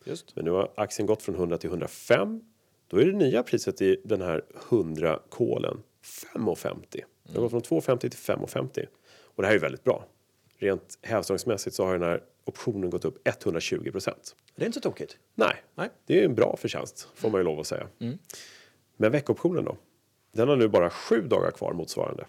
Just. 0.06 0.36
men 0.36 0.44
nu 0.44 0.50
har 0.50 0.72
aktien 0.76 1.06
gått 1.06 1.22
från 1.22 1.34
100 1.34 1.58
till 1.58 1.70
105. 1.70 2.40
Då 2.88 2.96
är 3.00 3.04
det 3.04 3.12
nya 3.12 3.42
priset 3.42 3.82
i 3.82 4.00
den 4.04 4.20
här 4.20 4.44
100 4.70 5.20
kolen 5.28 5.82
5,50. 6.34 7.04
Det 7.22 7.34
har 7.34 7.40
gått 7.40 7.50
från 7.50 7.80
2,50 7.80 7.98
till 7.98 8.10
5,50 8.10 8.86
och 9.22 9.42
det 9.42 9.48
här 9.48 9.54
är 9.54 9.58
väldigt 9.58 9.84
bra. 9.84 10.04
Rent 10.58 10.98
hävstångsmässigt 11.02 11.76
så 11.76 11.84
har 11.84 11.92
den 11.92 12.02
här 12.02 12.22
optionen 12.44 12.90
gått 12.90 13.04
upp 13.04 13.28
120 13.28 13.90
procent. 13.90 14.36
Det 14.56 14.62
är 14.62 14.66
inte 14.66 14.80
så 14.80 14.90
tokigt. 14.90 15.18
Nej, 15.34 15.56
Nej. 15.74 15.90
det 16.06 16.20
är 16.20 16.24
en 16.24 16.34
bra 16.34 16.56
förtjänst 16.56 17.08
får 17.14 17.30
man 17.30 17.40
ju 17.40 17.44
lov 17.44 17.60
att 17.60 17.66
säga. 17.66 17.88
Men 18.96 19.12
veckoptionen 19.12 19.64
då? 19.64 19.76
Den 20.32 20.48
har 20.48 20.56
nu 20.56 20.68
bara 20.68 20.90
sju 20.90 21.20
dagar 21.20 21.50
kvar 21.50 21.72
motsvarande. 21.72 22.26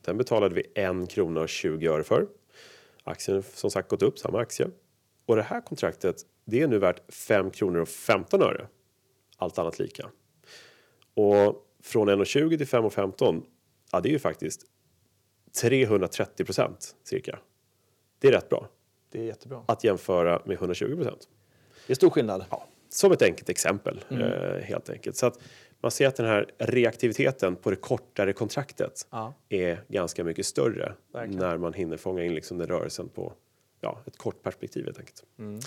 Den 0.00 0.16
betalade 0.18 0.54
vi 0.54 0.62
en 0.74 1.06
krona 1.06 1.40
och 1.40 1.48
20 1.48 1.88
öre 1.88 2.02
för. 2.04 2.26
Aktien 3.04 3.36
har 3.36 3.42
som 3.42 3.70
sagt 3.70 3.88
gått 3.88 4.02
upp, 4.02 4.18
samma 4.18 4.40
aktie. 4.40 4.70
Och 5.26 5.36
det 5.36 5.42
här 5.42 5.60
kontraktet, 5.60 6.16
det 6.50 6.60
är 6.62 6.66
nu 6.68 6.78
värt 6.78 7.12
5 7.14 7.50
kronor 7.50 7.80
och 7.80 7.88
15 7.88 8.42
öre. 8.42 8.68
Allt 9.36 9.58
annat 9.58 9.78
lika. 9.78 10.10
Och 11.14 11.66
från 11.82 12.08
1,20 12.08 12.56
till 12.58 12.66
5,15, 12.66 13.42
ja 13.92 14.00
det 14.00 14.08
är 14.08 14.12
ju 14.12 14.18
faktiskt 14.18 14.60
330 15.60 16.44
procent 16.44 16.96
cirka. 17.04 17.38
Det 18.18 18.28
är 18.28 18.32
rätt 18.32 18.48
bra 18.48 18.68
Det 19.10 19.20
är 19.20 19.24
jättebra. 19.24 19.62
att 19.68 19.84
jämföra 19.84 20.42
med 20.46 20.54
120 20.54 20.96
procent. 20.96 21.28
Det 21.86 21.92
är 21.92 21.94
stor 21.94 22.10
skillnad. 22.10 22.44
Som 22.88 23.12
ett 23.12 23.22
enkelt 23.22 23.48
exempel, 23.48 24.04
Mm. 24.10 24.22
eh, 24.22 24.62
helt 24.62 24.90
enkelt. 24.90 25.16
Så 25.16 25.26
att 25.26 25.38
man 25.80 25.90
ser 25.90 26.06
att 26.08 26.16
den 26.16 26.26
här 26.26 26.50
reaktiviteten 26.58 27.56
på 27.56 27.70
det 27.70 27.76
kortare 27.76 28.32
kontraktet 28.32 29.06
Ja. 29.10 29.34
är 29.48 29.84
ganska 29.88 30.24
mycket 30.24 30.46
större 30.46 30.94
Verkligen. 31.12 31.40
när 31.40 31.56
man 31.58 31.72
hinner 31.72 31.96
fånga 31.96 32.24
in 32.24 32.34
liksom 32.34 32.58
den 32.58 32.66
rörelsen 32.68 33.08
på 33.08 33.32
ja, 33.80 33.98
ett 34.06 34.16
kort 34.16 34.42
perspektiv 34.42 34.84
helt 34.84 34.98
enkelt. 34.98 35.24
Mm. 35.38 35.60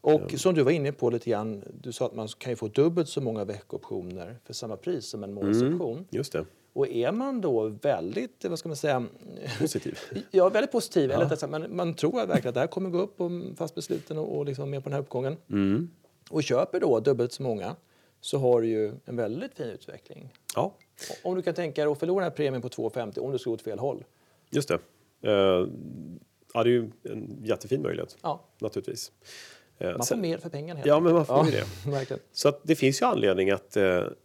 Och 0.00 0.32
som 0.36 0.54
du 0.54 0.62
var 0.62 0.72
inne 0.72 0.92
på 0.92 1.10
lite 1.10 1.30
grann, 1.30 1.64
du 1.80 1.92
sa 1.92 2.06
att 2.06 2.14
man 2.14 2.28
kan 2.28 2.52
ju 2.52 2.56
få 2.56 2.68
dubbelt 2.68 3.08
så 3.08 3.20
många 3.20 3.44
veckoptioner 3.44 4.38
för 4.44 4.52
samma 4.52 4.76
pris 4.76 5.06
som 5.06 5.24
en 5.24 5.34
månadsoption. 5.34 6.06
Just 6.10 6.32
det, 6.32 6.44
Och 6.72 6.88
är 6.88 7.12
man 7.12 7.40
då 7.40 7.68
väldigt, 7.68 8.44
vad 8.44 8.58
ska 8.58 8.68
man 8.68 8.76
säga, 8.76 9.06
positiv. 9.58 9.98
ja, 10.30 10.48
väldigt 10.48 10.72
positiv, 10.72 11.10
eller 11.10 11.22
rättare 11.22 11.38
sagt, 11.38 11.50
man, 11.50 11.76
man 11.76 11.94
tror 11.94 12.26
verkligen 12.26 12.48
att 12.48 12.54
det 12.54 12.60
här 12.60 12.66
kommer 12.66 12.90
gå 12.90 12.98
upp 12.98 13.20
och 13.20 13.30
fast 13.56 13.74
besluten 13.74 14.18
och, 14.18 14.38
och 14.38 14.46
liksom 14.46 14.70
med 14.70 14.82
på 14.82 14.88
den 14.88 14.94
här 14.94 15.00
uppgången. 15.00 15.36
Mm. 15.50 15.90
Och 16.30 16.42
köper 16.42 16.80
då 16.80 17.00
dubbelt 17.00 17.32
så 17.32 17.42
många 17.42 17.76
så 18.20 18.38
har 18.38 18.60
du 18.60 18.68
ju 18.68 18.92
en 19.04 19.16
väldigt 19.16 19.54
fin 19.54 19.66
utveckling. 19.66 20.32
Ja, 20.54 20.74
Om 21.22 21.34
du 21.34 21.42
kan 21.42 21.54
tänka 21.54 21.84
dig 21.84 21.92
att 21.92 21.98
förlora 21.98 22.24
den 22.24 22.30
här 22.30 22.36
premien 22.36 22.62
på 22.62 22.68
2,50 22.68 23.18
om 23.18 23.32
du 23.32 23.38
ska 23.38 23.50
gå 23.50 23.54
åt 23.54 23.62
fel 23.62 23.78
håll. 23.78 24.04
just 24.50 24.68
det. 24.68 24.78
Eh, 25.22 25.66
ja, 26.54 26.64
det 26.64 26.70
är 26.70 26.72
ju 26.72 26.90
en 27.02 27.38
jättefin 27.44 27.82
möjlighet, 27.82 28.16
Ja, 28.22 28.40
naturligtvis. 28.58 29.12
Eh, 29.80 29.90
man 29.96 30.06
får 30.06 30.16
mer 30.16 30.38
för 30.38 30.48
pengarna 30.50 30.80
Ja, 30.84 31.00
men 31.00 31.12
man 31.12 31.26
får 31.26 31.36
Ja, 31.36 31.64
verkligen. 31.90 32.22
Så 32.32 32.52
det 32.62 32.76
finns 32.76 33.02
ju 33.02 33.06
anledning 33.06 33.50
att 33.50 33.76
eh, 33.76 33.84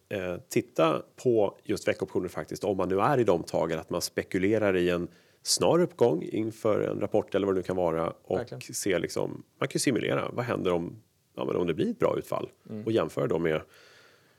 eh, 0.10 0.38
titta 0.50 1.02
på 1.24 1.58
just 1.64 1.88
veckoptioner 1.88 2.28
faktiskt 2.28 2.64
om 2.64 2.78
man 2.78 2.90
nu 2.90 3.00
är 3.00 3.18
i 3.18 3.24
de 3.24 3.44
tagen 3.44 3.80
att 3.80 3.90
man 3.90 4.02
spekulerar 4.02 4.76
i 4.78 4.90
en 4.90 5.08
snar 5.44 5.82
uppgång 5.82 6.24
inför 6.24 6.82
en 6.82 7.00
rapport 7.00 7.36
eller 7.36 7.46
vad 7.48 7.56
det 7.56 7.60
nu 7.60 7.64
kan 7.64 7.76
vara 7.76 8.14
och 8.24 8.40
Verkligen. 8.40 8.62
se 8.62 9.00
liksom, 9.00 9.44
man 9.60 9.68
kan 9.68 9.80
simulera 9.80 10.30
vad 10.34 10.46
händer 10.46 10.72
om, 10.74 10.96
ja, 11.36 11.46
men 11.46 11.56
om 11.56 11.68
det 11.68 11.74
blir 11.74 11.90
ett 11.90 12.00
bra 12.00 12.16
utfall 12.18 12.50
och 12.86 12.92
jämföra 12.92 13.28
då 13.28 13.40
med 13.40 13.62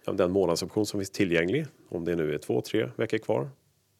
ja, 0.05 0.13
den 0.13 0.31
månadsoption 0.33 0.87
som 0.87 1.01
finns 1.01 1.11
tillgänglig 1.11 1.67
om 1.89 2.05
det 2.05 2.17
nu 2.17 2.35
är 2.35 2.39
två, 2.39 2.61
tre 2.61 2.89
veckor 2.97 3.19
kvar 3.19 3.51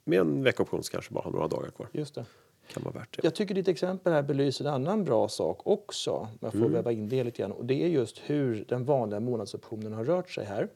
med 0.05 0.19
en 0.19 0.43
veckoption 0.43 0.83
som 0.83 0.93
kanske 0.93 1.15
bara 1.15 1.25
har 1.25 1.31
några 1.31 1.49
dagar 1.49 1.71
kvar. 1.71 1.89
Just 1.93 2.15
det. 2.15 2.25
Kan 2.69 2.83
vara 2.83 2.95
värt 2.95 3.17
det. 3.17 3.25
Jag 3.25 3.35
tycker 3.35 3.55
ditt 3.55 3.69
exempel 3.69 4.13
här 4.13 4.23
belyser 4.23 4.65
en 4.65 4.75
annan 4.75 5.05
bra 5.05 5.29
sak 5.29 5.61
också. 5.65 6.11
Om 6.11 6.29
jag 6.41 6.53
får 6.53 6.69
väva 6.69 6.93
in 6.93 7.09
det 7.09 7.25
lite 7.25 7.43
grann. 7.43 7.53
Och 7.53 7.65
det 7.65 7.83
är 7.85 7.89
just 7.89 8.19
hur 8.27 8.65
den 8.69 8.85
vanliga 8.85 9.21
månadsoptionen 9.21 9.93
har 9.93 10.05
rört 10.05 10.31
sig 10.31 10.45
här. 10.45 10.69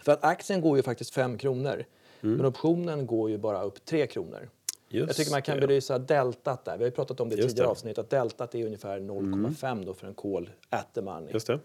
För 0.00 0.12
att 0.12 0.24
aktien 0.24 0.60
går 0.60 0.76
ju 0.76 0.82
faktiskt 0.82 1.14
5 1.14 1.38
kronor. 1.38 1.84
Men 2.20 2.46
optionen 2.46 3.06
går 3.06 3.30
ju 3.30 3.38
bara 3.38 3.62
upp 3.62 3.84
3 3.84 4.06
kronor. 4.06 4.48
Just 4.88 5.08
jag 5.08 5.16
tycker 5.16 5.30
man 5.30 5.42
kan 5.42 5.60
det. 5.60 5.66
belysa 5.66 5.98
deltat 5.98 6.64
där. 6.64 6.78
Vi 6.78 6.84
har 6.84 6.90
pratat 6.90 7.20
om 7.20 7.28
det 7.28 7.36
i 7.36 7.42
tidigare 7.42 7.68
avsnitt. 7.68 7.98
Att 7.98 8.10
deltat 8.10 8.54
är 8.54 8.66
ungefär 8.66 9.00
0,5 9.00 9.86
då 9.86 9.94
för 9.94 10.06
en 10.06 10.14
call 10.14 10.50
at 10.70 10.94
the 10.94 11.00
money. 11.00 11.32
Just 11.32 11.46
det. 11.46 11.58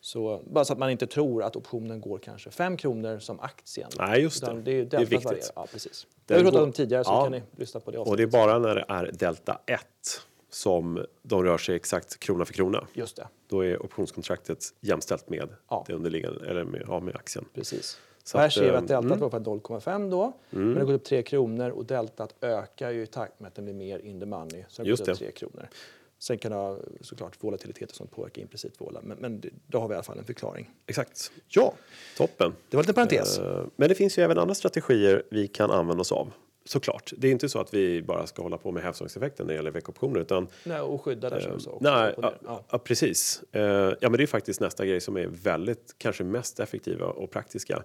Så, 0.00 0.42
bara 0.46 0.64
så 0.64 0.72
att 0.72 0.78
man 0.78 0.90
inte 0.90 1.06
tror 1.06 1.42
att 1.42 1.56
optionen 1.56 2.00
går 2.00 2.18
kanske 2.18 2.50
5 2.50 2.76
kronor 2.76 3.18
som 3.18 3.40
aktien. 3.40 3.90
Nej, 3.98 4.20
just 4.22 4.40
det. 4.46 4.60
Det 4.64 4.72
är, 4.72 4.84
Det 4.84 4.96
är 4.96 5.04
viktigt. 5.04 5.52
Ja, 5.54 5.66
precis. 5.72 6.06
Det 6.26 6.34
Den 6.34 6.36
har 6.36 6.44
vi 6.44 6.44
pratat 6.44 6.60
går- 6.60 6.66
om 6.66 6.72
tidigare 6.72 7.04
så 7.04 7.10
Ja. 7.10 7.22
kan 7.22 7.32
ni 7.32 7.42
lyssna 7.56 7.80
på 7.80 7.90
det 7.90 7.98
Och 7.98 8.16
det 8.16 8.22
är 8.22 8.26
bara 8.26 8.58
när 8.58 8.74
det 8.74 8.84
är 8.88 9.10
delta 9.12 9.60
1 9.66 9.80
som 10.50 11.04
de 11.22 11.44
rör 11.44 11.58
sig 11.58 11.76
exakt 11.76 12.20
krona 12.20 12.44
för 12.44 12.52
krona. 12.52 12.86
Just 12.94 13.16
det, 13.16 13.28
Då 13.48 13.64
är 13.64 13.82
optionskontraktet 13.82 14.58
jämställt 14.80 15.28
med 15.28 15.48
Ja. 15.68 15.84
det 15.86 15.92
underliggande 15.94 16.50
eller 16.50 16.64
med, 16.64 16.82
ja, 16.88 17.00
med 17.00 17.16
aktien. 17.16 17.44
precis. 17.54 17.98
Så 18.24 18.38
här 18.38 18.46
att, 18.46 18.52
ser 18.52 18.62
vi 18.62 18.68
eh, 18.68 18.74
att 18.74 18.88
deltat 18.88 19.04
mm. 19.04 19.18
var 19.20 19.30
för 19.30 19.40
0,5 19.40 20.10
då. 20.10 20.32
Men 20.50 20.74
det 20.74 20.84
gått 20.84 20.94
upp 20.94 21.04
3 21.04 21.22
kronor 21.22 21.70
och 21.70 21.84
deltat 21.84 22.34
ökar 22.40 22.90
ju 22.90 23.02
i 23.02 23.06
takt 23.06 23.40
med 23.40 23.48
att 23.48 23.54
den 23.54 23.64
blir 23.64 23.74
mer 23.74 23.98
in 23.98 24.20
the 24.20 24.26
money. 24.26 24.64
Så 24.68 24.82
Just 24.82 25.02
gått 25.02 25.08
upp 25.08 25.18
det. 25.18 25.24
3 25.24 25.32
kronor. 25.32 25.68
Sen 26.18 26.38
kan 26.38 26.50
det 26.50 26.56
ha 26.56 26.78
såklart 27.00 27.44
volatilitet 27.44 27.94
som 27.94 28.06
påverkar 28.06 28.42
implicit 28.42 28.80
vola. 28.80 29.00
Men, 29.02 29.18
men 29.18 29.40
det- 29.40 29.48
då 29.66 29.78
har 29.80 29.88
vi 29.88 29.92
i 29.92 29.96
alla 29.96 30.02
fall 30.04 30.18
en 30.18 30.24
förklaring. 30.24 30.70
Exakt. 30.86 31.32
Ja, 31.48 31.74
toppen. 32.16 32.52
Det 32.70 32.76
var 32.76 32.84
lite 32.84 32.92
parentes. 32.92 33.38
Eh, 33.38 33.64
Men 33.76 33.88
det 33.88 33.94
finns 33.94 34.18
ju 34.18 34.22
även 34.22 34.38
andra 34.38 34.54
strategier 34.54 35.22
vi 35.30 35.48
kan 35.48 35.70
använda 35.70 36.00
oss 36.00 36.12
av. 36.12 36.32
Såklart. 36.64 37.12
Det 37.18 37.28
är 37.28 37.32
inte 37.32 37.48
så 37.48 37.60
att 37.60 37.74
vi 37.74 38.02
bara 38.02 38.26
ska 38.26 38.42
hålla 38.42 38.58
på 38.58 38.70
med 38.72 38.82
hävstångseffekten 38.82 39.46
när 39.46 39.52
det 39.54 39.56
gäller 39.56 39.70
veckoptioner. 39.70 40.20
Utan, 40.20 40.48
Nej, 40.64 40.80
och 40.80 41.02
skydda 41.02 41.30
där 41.30 41.40
som 41.40 41.52
du 41.52 41.60
sa. 41.60 41.70
också. 41.70 41.90
nej, 41.90 42.12
och 42.14 42.24
ja. 42.24 42.34
Ja. 42.44 42.64
ja, 42.70 42.78
precis. 42.78 43.42
Eh, 43.52 43.62
Ja, 43.62 43.96
men 44.00 44.12
det 44.12 44.22
är 44.22 44.26
faktiskt 44.26 44.60
nästa 44.60 44.86
grej 44.86 45.00
som 45.00 45.16
är 45.16 45.26
väldigt, 45.26 45.94
kanske 45.98 46.24
mest 46.24 46.60
effektiva 46.60 47.06
och 47.06 47.30
praktiska. 47.30 47.82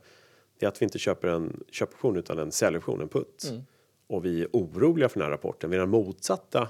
Det 0.59 0.65
är 0.65 0.67
att 0.67 0.81
vi 0.81 0.83
inte 0.83 0.99
köper 0.99 1.27
en 1.27 1.63
köpoption 1.71 2.17
utan 2.17 2.39
en 2.39 2.51
säljoption, 2.51 3.01
en 3.01 3.07
putt. 3.09 3.47
Mm. 3.49 3.61
Och 4.07 4.25
vi 4.25 4.41
är 4.41 4.47
oroliga 4.53 5.09
för 5.09 5.19
den 5.19 5.25
här 5.25 5.31
rapporten. 5.31 5.69
Vi 5.69 5.75
är 5.75 5.79
den 5.79 5.89
motsatta 5.89 6.67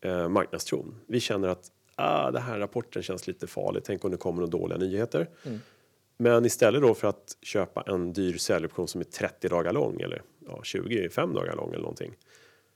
eh, 0.00 0.28
marknadstron. 0.28 0.94
Vi 1.06 1.20
känner 1.20 1.48
att 1.48 1.70
ah, 1.94 2.30
den 2.30 2.42
här 2.42 2.58
rapporten 2.58 3.02
känns 3.02 3.26
lite 3.26 3.46
farlig. 3.46 3.82
Tänk 3.84 4.04
om 4.04 4.10
det 4.10 4.16
kommer 4.16 4.40
några 4.40 4.50
dåliga 4.50 4.78
nyheter. 4.78 5.28
Mm. 5.44 5.60
Men 6.16 6.44
istället 6.44 6.82
då 6.82 6.94
för 6.94 7.08
att 7.08 7.36
köpa 7.42 7.82
en 7.86 8.12
dyr 8.12 8.36
säljoption 8.36 8.88
som 8.88 9.00
är 9.00 9.04
30 9.04 9.48
dagar 9.48 9.72
lång 9.72 10.00
eller 10.00 10.22
ja, 10.46 10.60
25 10.62 11.34
dagar 11.34 11.56
lång 11.56 11.68
eller 11.68 11.82
någonting. 11.82 12.16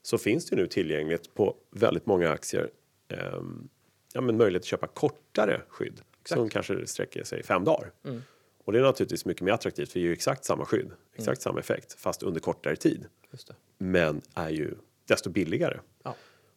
Så 0.02 0.18
finns 0.18 0.46
det 0.46 0.56
nu 0.56 0.66
tillgängligt 0.66 1.34
på 1.34 1.56
väldigt 1.70 2.06
många 2.06 2.30
aktier 2.30 2.70
ehm, 3.08 3.68
ja, 4.12 4.20
men 4.20 4.36
möjlighet 4.36 4.62
att 4.62 4.66
köpa 4.66 4.86
kortare 4.86 5.62
skydd 5.68 6.00
som 6.24 6.48
kanske 6.48 6.86
sträcker 6.86 7.24
sig 7.24 7.42
fem 7.42 7.64
dagar. 7.64 7.92
Mm. 8.04 8.22
Och 8.64 8.72
det 8.72 8.78
är 8.78 8.82
naturligtvis 8.82 9.24
mycket 9.24 9.42
mer 9.42 9.52
attraktivt 9.52 9.92
för 9.92 10.00
det 10.00 10.04
är 10.04 10.08
ju 10.08 10.12
exakt 10.12 10.44
samma 10.44 10.64
skydd, 10.64 10.90
exakt 11.12 11.26
Mm. 11.26 11.36
samma 11.36 11.60
effekt 11.60 11.92
fast 11.92 12.22
under 12.22 12.40
kortare 12.40 12.76
tid. 12.76 13.06
Men 13.78 14.20
är 14.34 14.50
ju 14.50 14.74
desto 15.08 15.30
billigare. 15.30 15.80
Ja. 16.02 16.14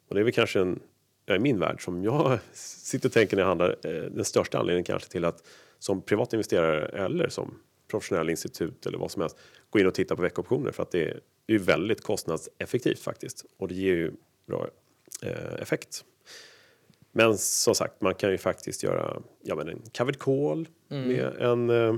Och 0.08 0.15
det 0.15 0.22
är 0.22 0.24
väl 0.24 0.34
kanske 0.34 0.60
en, 0.60 0.80
i 1.28 1.39
min 1.39 1.60
värld 1.60 1.84
som 1.84 2.04
jag 2.04 2.39
sitter 2.54 3.10
och 3.10 3.13
tänker 3.13 3.36
när 3.36 3.44
jag 3.44 3.48
handlar, 3.48 3.70
eh, 3.70 4.04
den 4.12 4.26
största 4.26 4.60
anledningen 4.60 4.84
kanske 4.84 5.10
till 5.10 5.26
att 5.26 5.48
som 5.80 6.02
privat 6.02 6.34
investerare 6.34 6.86
eller 6.86 7.30
som 7.30 7.60
professionell 7.88 8.30
institut 8.30 8.86
eller 8.86 8.98
vad 8.98 9.12
som 9.12 9.22
helst 9.22 9.38
gå 9.70 9.80
in 9.80 9.88
och 9.88 9.94
titta 9.94 10.15
på 10.15 10.22
veckoptioner 10.22 10.72
för 10.72 10.84
att 10.84 10.91
det 10.91 11.04
är, 11.04 11.20
det 11.46 11.54
är 11.54 11.58
ju 11.58 11.63
väldigt 11.63 12.04
kostnadseffektivt 12.04 13.00
faktiskt 13.00 13.46
och 13.58 13.68
det 13.68 13.76
ger 13.76 13.96
ju 13.96 14.12
bra 14.48 14.68
eh, 15.22 15.62
effekt. 15.62 16.06
Men 17.12 17.38
som 17.38 17.76
sagt, 17.76 18.02
man 18.02 18.15
kan 18.15 18.32
ju 18.32 18.38
faktiskt 18.38 18.84
göra 18.84 19.22
ja, 19.41 19.56
men 19.56 19.70
en 19.70 19.82
covered 19.98 20.20
call 20.20 20.68
med 20.88 21.36
en, 21.39 21.70
eh, 21.70 21.96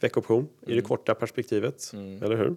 veckoption 0.00 0.48
i 0.66 0.74
det 0.74 0.80
korta 0.80 1.14
perspektivet, 1.14 1.90
eller 1.94 2.36
hur? 2.36 2.56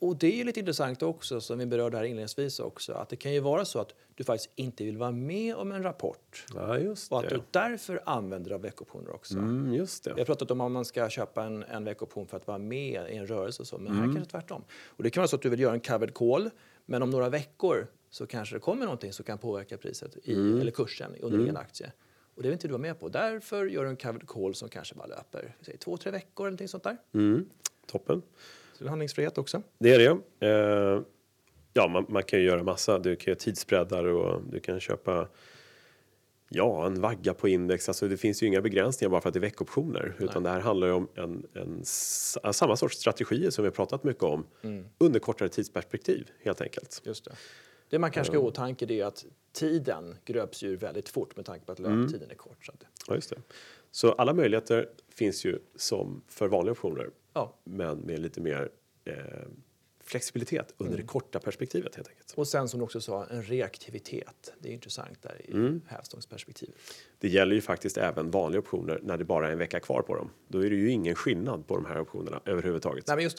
Och- 0.00 0.16
det 0.16 0.26
är 0.26 0.36
ju 0.36 0.44
lite 0.44 0.60
intressant 0.60 1.02
också, 1.02 1.40
som 1.40 1.58
vi 1.58 1.66
berörde 1.66 1.96
här 1.96 2.04
inledningsvis 2.04 2.60
också, 2.60 2.92
att 2.92 3.08
det 3.08 3.16
kan 3.16 3.32
ju 3.32 3.40
vara 3.40 3.64
så 3.64 3.78
att 3.78 3.94
du 4.14 4.24
faktiskt 4.24 4.50
inte 4.56 4.84
vill 4.84 4.96
vara 4.98 5.10
med 5.12 5.56
om 5.56 5.72
en 5.72 5.82
rapport 5.82 6.46
Ja, 6.54 6.78
just 6.78 7.12
och 7.12 7.18
att 7.20 7.28
du 7.28 7.40
därför 7.50 8.02
använder 8.06 8.50
av 8.50 8.60
veckoptioner 8.62 9.10
också. 9.14 9.34
Mm, 9.38 9.74
just 9.74 10.04
det. 10.04 10.10
har 10.10 10.24
pratat 10.24 10.50
om 10.50 10.60
om 10.60 10.72
man 10.72 10.84
ska 10.84 11.08
köpa 11.08 11.44
en, 11.44 11.62
en 11.62 11.84
veckoption 11.84 12.26
för 12.26 12.36
att 12.36 12.46
vara 12.46 12.58
med 12.58 13.10
i 13.10 13.14
en 13.16 13.26
rörelse 13.26 13.62
och 13.62 13.66
så, 13.68 13.78
men 13.78 13.86
Mm. 13.92 13.98
här 14.08 14.14
kanske 14.14 14.30
tvärtom. 14.30 14.64
Och 14.86 15.02
det 15.02 15.10
kan 15.10 15.20
vara 15.20 15.28
så 15.28 15.36
att 15.36 15.42
du 15.42 15.48
vill 15.48 15.60
göra 15.60 15.72
en 15.74 15.80
covered 15.80 16.14
call, 16.14 16.50
men 16.86 17.02
om 17.02 17.10
några 17.10 17.28
veckor 17.28 17.86
så 18.10 18.26
kanske 18.26 18.56
det 18.56 18.60
kommer 18.60 18.84
någonting 18.84 19.12
som 19.12 19.24
kan 19.24 19.38
påverka 19.38 19.76
priset 19.78 20.16
i, 20.24 20.34
Mm. 20.34 20.60
eller 20.60 20.70
kursen 20.70 21.14
under 21.20 21.48
en 21.48 21.56
aktie. 21.56 21.92
Och 22.34 22.42
det 22.42 22.48
vill 22.48 22.52
inte 22.52 22.68
du 22.68 22.72
vara 22.72 22.82
med 22.82 23.00
på. 23.00 23.08
Därför 23.08 23.66
gör 23.66 23.84
du 23.84 23.90
en 23.90 23.96
covered 23.96 24.26
call 24.26 24.54
som 24.54 24.68
kanske 24.68 24.94
bara 24.94 25.06
löper 25.06 25.56
säg, 25.60 25.76
två, 25.78 25.96
tre 25.96 26.12
veckor 26.12 26.46
eller 26.46 26.50
någonting 26.50 26.68
sånt 26.68 26.82
där. 26.84 26.96
Mm, 27.14 27.48
toppen. 27.86 28.22
Handlingsfrihet 28.88 29.38
också. 29.38 29.62
Det 29.78 29.94
är 29.94 29.98
det. 29.98 30.46
Eh, 30.48 31.02
ja, 31.72 31.88
man, 31.88 32.06
man 32.08 32.22
kan 32.22 32.38
ju 32.38 32.44
göra 32.44 32.62
massa. 32.62 32.98
Du 32.98 33.16
kan 33.16 33.30
göra 33.30 33.38
tidsbreddar 33.38 34.04
och 34.04 34.42
du 34.42 34.60
kan 34.60 34.80
köpa 34.80 35.28
ja, 36.48 36.86
en 36.86 37.00
vagga 37.00 37.34
på 37.34 37.48
index. 37.48 37.88
Alltså, 37.88 38.08
det 38.08 38.16
finns 38.16 38.42
ju 38.42 38.46
inga 38.46 38.60
begränsningar 38.60 39.10
bara 39.10 39.20
för 39.20 39.28
att 39.28 39.34
det 39.34 39.38
är 39.38 39.40
veckoptioner. 39.40 40.16
Utan 40.18 40.42
det 40.42 40.50
här 40.50 40.60
handlar 40.60 40.86
ju 40.86 40.92
om 40.92 41.08
en, 41.14 41.46
en, 41.54 41.84
samma 42.52 42.76
sorts 42.76 42.96
strategier 42.96 43.50
som 43.50 43.62
vi 43.64 43.66
har 43.66 43.74
pratat 43.74 44.04
mycket 44.04 44.22
om 44.22 44.46
under 44.98 45.20
kortare 45.20 45.48
tidsperspektiv 45.48 46.30
helt 46.42 46.60
enkelt. 46.60 47.02
Just 47.04 47.24
det. 47.24 47.32
Det 47.90 47.98
man 47.98 48.10
kanske 48.10 48.32
ska 48.32 48.38
ha 48.38 48.44
i 48.44 48.48
åtanke 48.48 48.86
det 48.86 49.00
är 49.00 49.04
att 49.04 49.24
tiden 49.52 50.16
gröps 50.24 50.62
ju 50.62 50.76
väldigt 50.76 51.08
fort 51.08 51.36
med 51.36 51.44
tanke 51.44 51.66
på 51.66 51.72
att 51.72 51.78
löptiden 51.78 52.30
är 52.30 52.34
kort. 52.34 52.64
Så 52.66 52.72
att, 52.72 52.84
Ja, 53.08 53.14
just 53.14 53.30
det. 53.30 53.36
Så 53.90 54.12
alla 54.12 54.34
möjligheter 54.34 54.88
finns 55.08 55.44
ju 55.44 55.58
som 55.76 56.22
för 56.28 56.48
vanliga 56.48 56.72
optioner, 56.72 57.10
ja. 57.32 57.54
men 57.64 57.98
med 57.98 58.18
lite 58.20 58.40
mer 58.40 58.68
eh, 59.04 59.14
flexibilitet 60.04 60.74
under 60.78 60.96
det 60.96 61.02
korta 61.02 61.38
perspektivet 61.38 61.96
helt 61.96 62.08
enkelt. 62.08 62.32
Och 62.36 62.48
sen 62.48 62.68
som 62.68 62.80
du 62.80 62.84
också 62.84 63.00
sa, 63.00 63.26
en 63.26 63.42
reaktivitet. 63.42 64.52
Det 64.58 64.68
är 64.68 64.72
intressant 64.72 65.22
där 65.22 65.40
i 65.44 65.52
Mm. 65.52 65.80
hävstångsperspektivet. 65.88 66.74
Det 67.18 67.28
gäller 67.28 67.54
ju 67.54 67.60
faktiskt 67.60 67.96
även 67.98 68.30
vanliga 68.30 68.58
optioner 68.58 69.00
när 69.02 69.16
det 69.16 69.24
bara 69.24 69.48
är 69.48 69.52
en 69.52 69.58
vecka 69.58 69.80
kvar 69.80 70.02
på 70.02 70.14
dem. 70.16 70.30
Då 70.48 70.58
är 70.64 70.70
det 70.70 70.76
ju 70.76 70.90
ingen 70.90 71.14
skillnad 71.14 71.66
på 71.66 71.76
de 71.76 71.84
här 71.86 72.00
optionerna 72.00 72.40
överhuvudtaget. 72.44 73.06
Nej, 73.06 73.16
men 73.16 73.24
just 73.24 73.36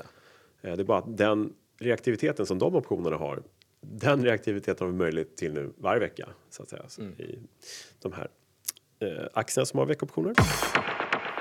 det. 0.62 0.70
Eh, 0.70 0.76
Det 0.76 0.82
är 0.82 0.86
bara 0.86 0.98
att 0.98 1.18
den 1.18 1.54
reaktiviteten 1.80 2.46
som 2.46 2.60
de 2.60 2.76
optionerna 2.76 3.18
har, 3.18 3.44
den 3.82 4.24
reaktiviteten 4.24 4.86
har 4.88 4.92
vi 4.92 4.98
möjlighet 4.98 5.36
till 5.38 5.54
nu 5.54 5.74
varje 5.78 6.00
vecka 6.00 6.30
så 6.50 6.64
att 6.64 6.70
säga, 6.70 6.84
så 6.90 7.02
i 7.02 7.40
de 8.02 8.14
här 8.14 8.30
eh, 9.00 9.26
aktierna 9.34 9.66
som 9.66 9.80
har 9.80 9.86
veckoptioner. 9.86 10.34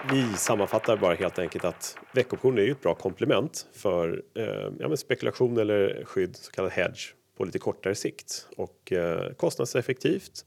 Vi 0.08 0.36
sammanfattar 0.36 0.96
bara 0.96 1.14
helt 1.14 1.38
enkelt 1.38 1.64
att 1.64 1.96
veckoptioner 2.12 2.62
är 2.62 2.70
ett 2.70 2.80
bra 2.80 2.94
komplement 2.94 3.66
för 3.72 4.22
eh, 4.34 4.72
ja, 4.78 4.96
spekulation 4.96 5.58
eller 5.58 6.04
skydd, 6.04 6.36
så 6.36 6.52
kallad 6.52 6.72
hedge, 6.72 7.14
på 7.36 7.44
lite 7.44 7.58
kortare 7.58 7.94
sikt 7.94 8.46
och 8.56 8.92
eh, 8.92 9.32
kostnadseffektivt. 9.32 10.44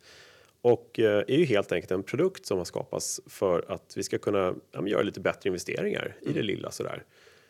Och 0.61 0.99
eh, 0.99 1.23
är 1.27 1.37
ju 1.37 1.45
helt 1.45 1.71
enkelt 1.71 1.91
en 1.91 2.03
produkt 2.03 2.45
som 2.45 2.57
har 2.57 2.65
skapats 2.65 3.21
för 3.27 3.65
att 3.67 3.93
vi 3.95 4.03
ska 4.03 4.17
kunna 4.17 4.55
ja, 4.71 4.87
göra 4.87 5.01
lite 5.01 5.19
bättre 5.19 5.47
investeringar 5.47 6.15
i 6.21 6.33
det 6.33 6.41
lilla 6.41 6.71
sådär. 6.71 7.03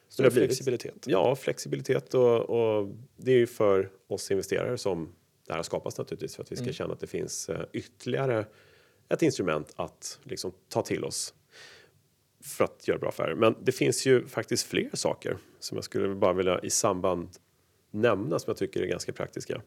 Så 0.10 0.14
Större 0.14 0.32
flexibilitet. 0.32 1.06
Ja, 1.06 1.36
flexibilitet 1.36 2.14
och, 2.14 2.50
och 2.50 2.90
det 3.18 3.32
är 3.32 3.38
ju 3.38 3.48
för 3.48 3.90
oss 4.08 4.32
investerare 4.32 4.78
som 4.78 5.16
det 5.46 5.54
här 5.54 5.58
har 5.58 5.64
skapats 5.64 5.98
naturligtvis 5.98 6.36
för 6.36 6.44
att 6.44 6.52
vi 6.52 6.56
ska 6.56 6.72
känna 6.72 6.94
att 6.94 7.00
det 7.00 7.08
finns 7.08 7.50
eh, 7.50 7.66
ytterligare 7.74 8.46
ett 9.10 9.22
instrument 9.22 9.74
att 9.76 10.20
liksom 10.24 10.52
ta 10.70 10.82
till 10.82 11.04
oss 11.04 11.34
för 12.44 12.64
att 12.64 12.88
göra 12.88 12.98
bra 12.98 13.10
affärer. 13.10 13.36
Men 13.36 13.56
det 13.64 13.72
finns 13.72 14.06
ju 14.06 14.28
faktiskt 14.28 14.68
fler 14.68 14.90
saker 14.94 15.38
som 15.60 15.78
jag 15.78 15.84
skulle 15.84 16.16
bara 16.16 16.34
vilja 16.34 16.60
i 16.64 16.70
samband 16.70 17.30
nämna 17.92 18.40
som 18.40 18.50
jag 18.52 18.58
tycker 18.58 18.82
är 18.82 18.88
ganska 18.88 19.14
praktiska. 19.14 19.62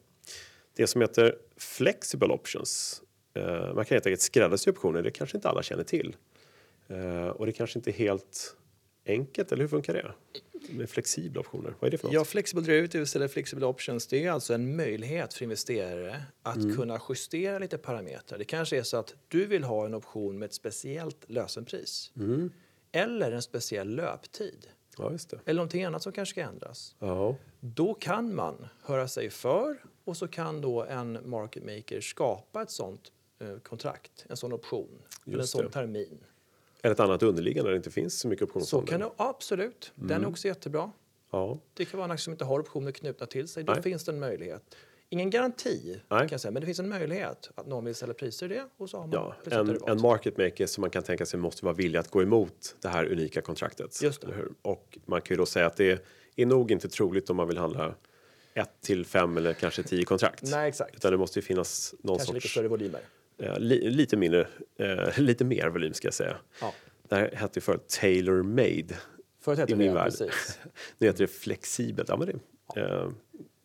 Det 0.77 0.87
som 0.87 1.01
heter 1.01 1.37
flexible 1.57 2.29
options. 2.29 3.03
Eh, 3.35 3.75
man 3.75 3.85
kan 3.85 3.95
helt 3.95 4.07
enkelt 4.07 4.21
skräddarsy 4.21 4.71
optioner, 4.71 5.03
det 5.03 5.11
kanske 5.11 5.37
inte 5.37 5.49
alla 5.49 5.63
känner 5.63 5.85
till. 5.85 6.17
Eh, 6.89 7.27
och 7.29 7.47
det 7.47 7.53
kanske 7.53 7.79
inte 7.79 7.91
är 7.91 7.93
helt 7.93 8.57
enkelt, 9.07 9.53
eller 9.53 9.63
hur 9.63 9.69
funkar 9.69 9.95
det? 9.95 10.13
Med 10.71 10.91
flexibla 10.91 11.41
optioner, 11.41 11.75
vad 11.81 11.87
är 11.89 11.91
det 11.91 11.99
för 11.99 12.05
något? 12.07 12.15
Ja, 12.15 12.25
flexible 12.25 12.63
derivatives 12.63 13.17
eller 13.17 13.29
flexible 13.29 13.67
options 13.67 14.07
det 14.07 14.25
är 14.25 14.31
alltså 14.31 14.55
en 14.55 14.77
möjlighet 14.77 15.35
för 15.35 15.43
investerare 15.45 16.23
att 16.43 16.57
Mm. 16.57 16.77
kunna 16.77 17.01
justera 17.09 17.59
lite 17.59 17.79
parametrar. 17.79 18.39
Det 18.39 18.45
kanske 18.45 18.79
är 18.79 18.83
så 18.83 18.97
att 18.97 19.15
du 19.29 19.47
vill 19.47 19.65
ha 19.65 19.87
en 19.87 19.95
option 19.95 20.39
med 20.39 20.47
ett 20.47 20.55
speciellt 20.55 21.25
lösenpris 21.27 22.13
Mm. 22.17 22.51
Eller 22.93 23.33
en 23.33 23.43
speciell 23.43 23.89
löptid 23.97 24.67
Ja, 24.99 25.13
eller 25.45 25.55
någonting 25.55 25.85
annat 25.85 26.03
som 26.03 26.13
kanske 26.13 26.31
ska 26.33 26.41
ändras. 26.41 26.95
Ja, 26.99 27.37
Då 27.61 27.95
kan 27.95 28.35
man 28.35 28.67
höra 28.83 29.09
sig 29.09 29.31
för 29.31 29.77
och 30.05 30.17
så 30.17 30.29
kan 30.29 30.61
då 30.61 30.85
en 30.85 31.31
market 31.31 31.65
maker 31.65 32.01
skapa 32.01 32.63
ett 32.63 32.71
sånt 32.71 33.13
eh, 33.39 33.57
kontrakt, 33.59 34.27
en 34.29 34.37
sån 34.37 34.53
option 34.53 35.03
eller 35.27 35.39
en 35.39 35.47
sån 35.47 35.65
det. 35.65 35.71
termin. 35.71 36.19
eller 36.83 36.93
ett 36.95 37.01
annat 37.01 37.23
underliggande 37.23 37.69
där 37.71 37.73
det 37.73 37.77
inte 37.77 37.91
finns 37.91 38.21
så 38.21 38.29
mycket 38.29 38.41
Så 38.41 38.45
optionsfonder. 38.51 38.87
kan 38.93 39.01
det 39.01 39.11
absolut. 39.17 39.93
Den 39.95 40.11
Mm. 40.11 40.23
är 40.25 40.29
också 40.29 40.49
jättebra. 40.49 40.93
Ja, 41.31 41.59
Det 41.75 41.85
kan 41.85 41.99
vara 41.99 42.05
en 42.05 42.11
aktie 42.11 42.25
som 42.25 42.33
inte 42.33 42.45
har 42.45 42.61
optioner 42.61 42.93
knutna 42.93 43.27
till 43.27 43.49
sig. 43.49 43.65
Då 43.65 43.73
Nej. 43.73 43.83
finns 43.83 44.05
det 44.05 44.13
en 44.13 44.19
möjlighet. 44.19 44.75
Ingen 45.09 45.31
garanti, 45.31 46.01
Nej. 46.09 46.19
kan 46.19 46.29
jag 46.31 46.41
säga, 46.41 46.53
men 46.53 46.61
det 46.61 46.67
finns 46.67 46.79
en 46.79 46.89
möjlighet 46.89 47.51
att 47.55 47.67
någon 47.67 47.85
vill 47.85 47.95
ställa 47.95 48.15
priser 48.15 48.53
i 48.53 48.55
det 48.55 48.65
och 48.77 48.91
så 48.91 48.99
har 48.99 49.07
man 49.07 49.35
ja. 49.51 49.59
En, 49.59 49.79
en 49.89 50.01
market 50.01 50.37
maker 50.39 50.67
som 50.67 50.81
man 50.81 50.91
kan 50.91 51.03
tänka 51.03 51.27
sig 51.27 51.41
måste 51.41 51.65
vara 51.65 51.75
villig 51.75 51.99
att 51.99 52.11
gå 52.11 52.23
emot 52.23 52.77
det 52.81 52.89
här 52.89 53.13
unika 53.13 53.41
kontraktet. 53.41 54.03
Just? 54.03 54.25
Och 54.63 54.99
man 55.07 55.21
kan 55.21 55.35
ju 55.35 55.39
då 55.39 55.47
säga 55.47 55.67
att 55.67 55.77
det 55.77 56.05
är 56.37 56.47
nog 56.47 56.71
inte 56.71 56.89
troligt 56.89 57.31
om 57.31 57.37
man 57.37 57.49
vill 57.49 57.59
handla 57.59 57.95
ett 58.55 58.81
till 58.81 59.07
fem 59.07 59.37
eller 59.37 59.53
kanske 59.53 59.83
tio 59.83 60.05
kontrakt. 60.05 60.43
Nej, 60.43 60.69
exakt. 60.69 60.95
Utan 60.95 61.13
det 61.13 61.19
måste 61.19 61.39
ju 61.39 61.43
finnas 61.43 61.95
någon 62.03 62.17
Kanske 62.17 62.35
lite 62.35 62.43
sorts 62.43 62.53
större 62.53 62.69
volymer. 62.69 63.01
eh, 63.39 63.59
li, 63.59 63.91
lite 63.91 64.17
mindre, 64.17 64.49
eh, 64.79 65.19
lite 65.21 65.45
mer 65.45 65.69
volym 65.69 65.95
ska 65.95 66.07
jag 66.07 66.15
säga. 66.15 66.37
Ja. 66.61 66.75
Det 67.09 67.15
här 67.17 67.31
hette 67.35 67.59
ju 67.59 67.61
förut 67.61 67.89
tailor 68.01 68.43
made 68.43 68.95
Förut 69.41 69.59
hette 69.59 69.75
det 69.75 69.95
precis. 70.05 70.59
Nu 70.99 71.07
heter 71.07 71.21
det 71.21 71.27
flexibelt. 71.29 72.09
Ja, 72.09 72.17
men 72.17 72.27
det, 72.27 72.81
eh, 72.81 72.93
eh, 72.93 73.11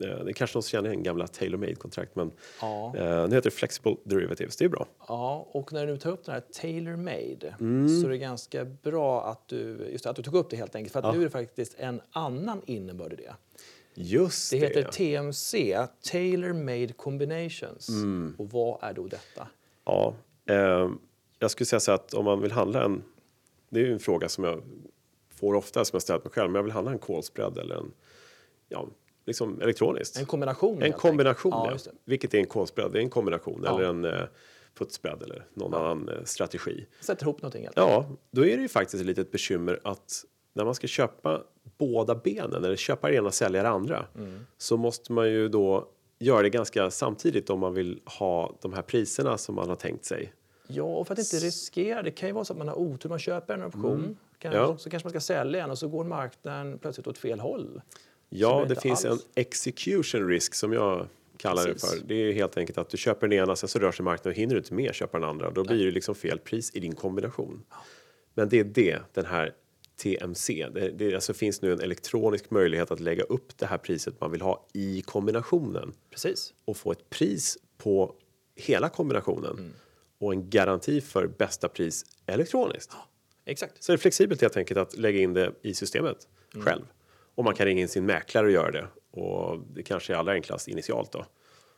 det 0.07 0.29
är 0.29 0.33
kanske 0.33 0.57
någon 0.57 0.63
som 0.63 0.69
känner 0.69 0.89
igen 0.89 1.03
gamla 1.03 1.27
tailor 1.27 1.57
made 1.57 1.75
kontrakt 1.75 2.15
men 2.15 2.31
Ja. 2.61 2.93
eh, 2.97 3.03
nu 3.03 3.35
heter 3.35 3.41
det 3.41 3.51
flexible 3.51 3.95
derivatives. 4.03 4.55
Det 4.57 4.65
är 4.65 4.69
bra. 4.69 4.87
Ja, 5.07 5.47
och 5.51 5.73
när 5.73 5.87
du 5.87 5.97
tar 5.97 6.11
upp 6.11 6.25
den 6.25 6.33
här 6.33 6.41
tailor 6.61 6.95
made 6.95 7.55
Mm. 7.59 8.01
så 8.01 8.05
är 8.07 8.09
det 8.11 8.17
ganska 8.17 8.65
bra 8.65 9.23
att 9.25 9.47
du, 9.47 9.87
just 9.91 10.05
att 10.05 10.15
du 10.15 10.23
tog 10.23 10.35
upp 10.35 10.49
det 10.49 10.55
helt 10.57 10.75
enkelt. 10.75 10.93
För 10.93 10.99
att 10.99 11.13
nu 11.15 11.19
är 11.21 11.23
det 11.25 11.29
faktiskt 11.31 11.75
en 11.79 12.01
annan 12.11 12.61
innebörd 12.65 13.13
i 13.13 13.15
det. 13.15 13.35
Just 13.93 14.51
Det 14.51 14.59
det. 14.59 14.65
heter 14.67 14.83
TMC, 14.91 15.77
Tailor 16.11 16.53
Made 16.53 16.93
Combinations. 16.93 17.89
Mm. 17.89 18.35
Och 18.37 18.49
vad 18.51 18.77
är 18.81 18.93
då 18.93 19.07
detta? 19.07 19.47
Ja, 19.85 20.13
eh, 20.49 20.89
jag 21.39 21.51
skulle 21.51 21.65
säga 21.65 21.79
så 21.79 21.91
att 21.91 22.13
om 22.13 22.25
man 22.25 22.41
vill 22.41 22.51
handla 22.51 22.83
en, 22.83 23.03
det 23.69 23.79
är 23.79 23.83
ju 23.83 23.93
en 23.93 23.99
fråga 23.99 24.29
som 24.29 24.43
jag 24.43 24.61
får 25.35 25.53
ofta 25.53 25.85
som 25.85 25.95
jag 25.95 26.01
ställt 26.01 26.23
mig 26.23 26.31
själv, 26.33 26.51
men 26.51 26.55
jag 26.59 26.63
vill 26.63 26.71
handla 26.73 26.91
en 26.91 26.99
call 26.99 27.23
spread 27.23 27.57
eller 27.57 27.75
en, 27.75 27.91
ja, 28.69 28.87
liksom 29.25 29.61
elektroniskt. 29.61 30.17
En 30.17 30.25
kombination. 30.25 30.81
En 30.83 30.93
kombination, 30.93 31.51
ja. 31.51 31.71
Ja. 31.85 31.91
Vilket 32.05 32.33
är 32.33 32.37
en 32.39 32.45
call 32.45 32.67
spread? 32.67 32.91
Det 32.91 32.99
är 32.99 33.03
en 33.03 33.09
kombination 33.09 33.61
Ja. 33.65 33.75
eller 33.79 33.89
en 33.89 34.05
eh, 34.05 34.21
put 34.77 34.91
spread 34.91 35.23
eller 35.23 35.45
någon 35.53 35.73
annan 35.73 36.09
eh, 36.09 36.23
strategi. 36.23 36.85
Sätter 37.01 37.23
ihop 37.23 37.41
någonting 37.41 37.63
helt 37.63 37.77
Ja, 37.77 38.05
då 38.31 38.45
är 38.45 38.55
det 38.57 38.61
ju 38.61 38.67
faktiskt 38.67 39.01
ett 39.01 39.07
litet 39.07 39.31
bekymmer 39.31 39.79
att 39.83 40.23
när 40.53 40.65
man 40.65 40.75
ska 40.75 40.87
köpa 40.87 41.41
båda 41.77 42.15
benen 42.15 42.63
eller 42.63 42.75
köpa 42.75 43.07
det 43.09 43.15
ena 43.15 43.27
och 43.27 43.33
sälja 43.33 43.63
det 43.63 43.69
andra 43.69 44.05
så 44.57 44.77
måste 44.77 45.11
man 45.11 45.29
ju 45.29 45.49
då 45.49 45.87
göra 46.19 46.41
det 46.41 46.49
ganska 46.49 46.91
samtidigt 46.91 47.49
om 47.49 47.59
man 47.59 47.73
vill 47.73 47.99
ha 48.05 48.55
de 48.61 48.73
här 48.73 48.81
priserna 48.81 49.37
som 49.37 49.55
man 49.55 49.69
har 49.69 49.75
tänkt 49.75 50.05
sig. 50.05 50.33
Ja, 50.67 50.83
och 50.83 51.07
för 51.07 51.13
att 51.13 51.19
inte 51.19 51.35
riskera. 51.45 52.01
Det 52.03 52.11
kan 52.11 52.29
ju 52.29 52.33
vara 52.33 52.45
så 52.45 52.53
att 52.53 52.57
man 52.57 52.67
har 52.67 52.75
otur. 52.79 53.09
Man 53.09 53.19
köper 53.19 53.53
en 53.53 53.63
option, 53.63 54.17
kanske, 54.39 54.59
Mm. 54.59 54.69
Ja. 54.71 54.77
så 54.77 54.89
kanske 54.89 55.05
man 55.05 55.09
ska 55.09 55.19
sälja 55.19 55.63
en 55.63 55.71
och 55.71 55.77
så 55.77 55.87
går 55.87 56.03
marknaden 56.03 56.79
plötsligt 56.79 57.07
åt 57.07 57.17
fel 57.17 57.39
håll. 57.39 57.81
Ja, 58.33 58.65
det 58.69 58.81
finns 58.81 59.05
alls- 59.05 59.21
en 59.35 59.41
execution 59.41 60.27
risk 60.27 60.53
som 60.55 60.73
jag 60.73 61.07
kallar 61.37 61.67
det 61.67 61.73
Precis. 61.73 61.89
för. 61.99 62.07
Det 62.07 62.15
är 62.15 62.33
helt 62.33 62.57
enkelt 62.57 62.77
att 62.77 62.89
du 62.89 62.97
köper 62.97 63.27
den 63.27 63.39
ena, 63.39 63.55
sen 63.55 63.69
så 63.69 63.79
rör 63.79 63.91
sig 63.91 64.03
marknaden 64.05 64.31
och 64.31 64.37
hinner 64.37 64.53
du 64.55 64.59
inte 64.59 64.73
med 64.73 64.95
köpa 64.95 65.19
den 65.19 65.29
andra. 65.29 65.51
Då 65.51 65.63
blir 65.63 65.85
det 65.85 65.91
liksom 65.91 66.15
fel 66.15 66.39
pris 66.39 66.71
i 66.73 66.79
din 66.79 66.95
kombination. 66.95 67.63
Men 68.33 68.49
det 68.49 68.59
är 68.59 68.63
det, 68.63 68.99
den 69.13 69.25
här 69.25 69.53
TMC. 69.95 70.67
Det, 70.73 70.89
det 70.89 71.15
alltså 71.15 71.33
finns 71.33 71.61
nu 71.61 71.73
en 71.73 71.79
elektronisk 71.81 72.51
möjlighet 72.51 72.91
att 72.91 72.99
lägga 72.99 73.23
upp 73.23 73.57
det 73.57 73.65
här 73.65 73.77
priset 73.77 74.21
man 74.21 74.31
vill 74.31 74.41
ha 74.41 74.67
i 74.73 75.01
kombinationen 75.01 75.93
Precis. 76.09 76.53
och 76.65 76.77
få 76.77 76.91
ett 76.91 77.09
pris 77.09 77.57
på 77.77 78.15
hela 78.55 78.89
kombinationen 78.89 79.51
Mm. 79.57 79.71
och 80.19 80.33
en 80.33 80.49
garanti 80.49 81.01
för 81.01 81.27
bästa 81.27 81.67
pris 81.69 82.05
elektroniskt. 82.25 82.93
Exakt. 83.45 83.83
Så 83.83 83.91
det 83.91 83.95
är 83.95 83.97
flexibelt 83.97 84.41
helt 84.41 84.57
enkelt 84.57 84.77
att 84.79 84.97
lägga 84.97 85.19
in 85.19 85.33
det 85.33 85.51
i 85.61 85.73
systemet 85.73 86.27
Mm. 86.53 86.65
själv. 86.65 86.83
Och 87.41 87.45
man 87.45 87.53
kan 87.55 87.65
ringa 87.65 87.81
in 87.81 87.87
sin 87.87 88.05
mäklare 88.05 88.45
och 88.45 88.51
göra 88.51 88.71
det. 88.71 88.87
Och 89.11 89.59
det 89.73 89.83
kanske 89.83 90.13
är 90.13 90.17
allra 90.17 90.31
enklast 90.33 90.67
initialt 90.67 91.11
då. 91.11 91.25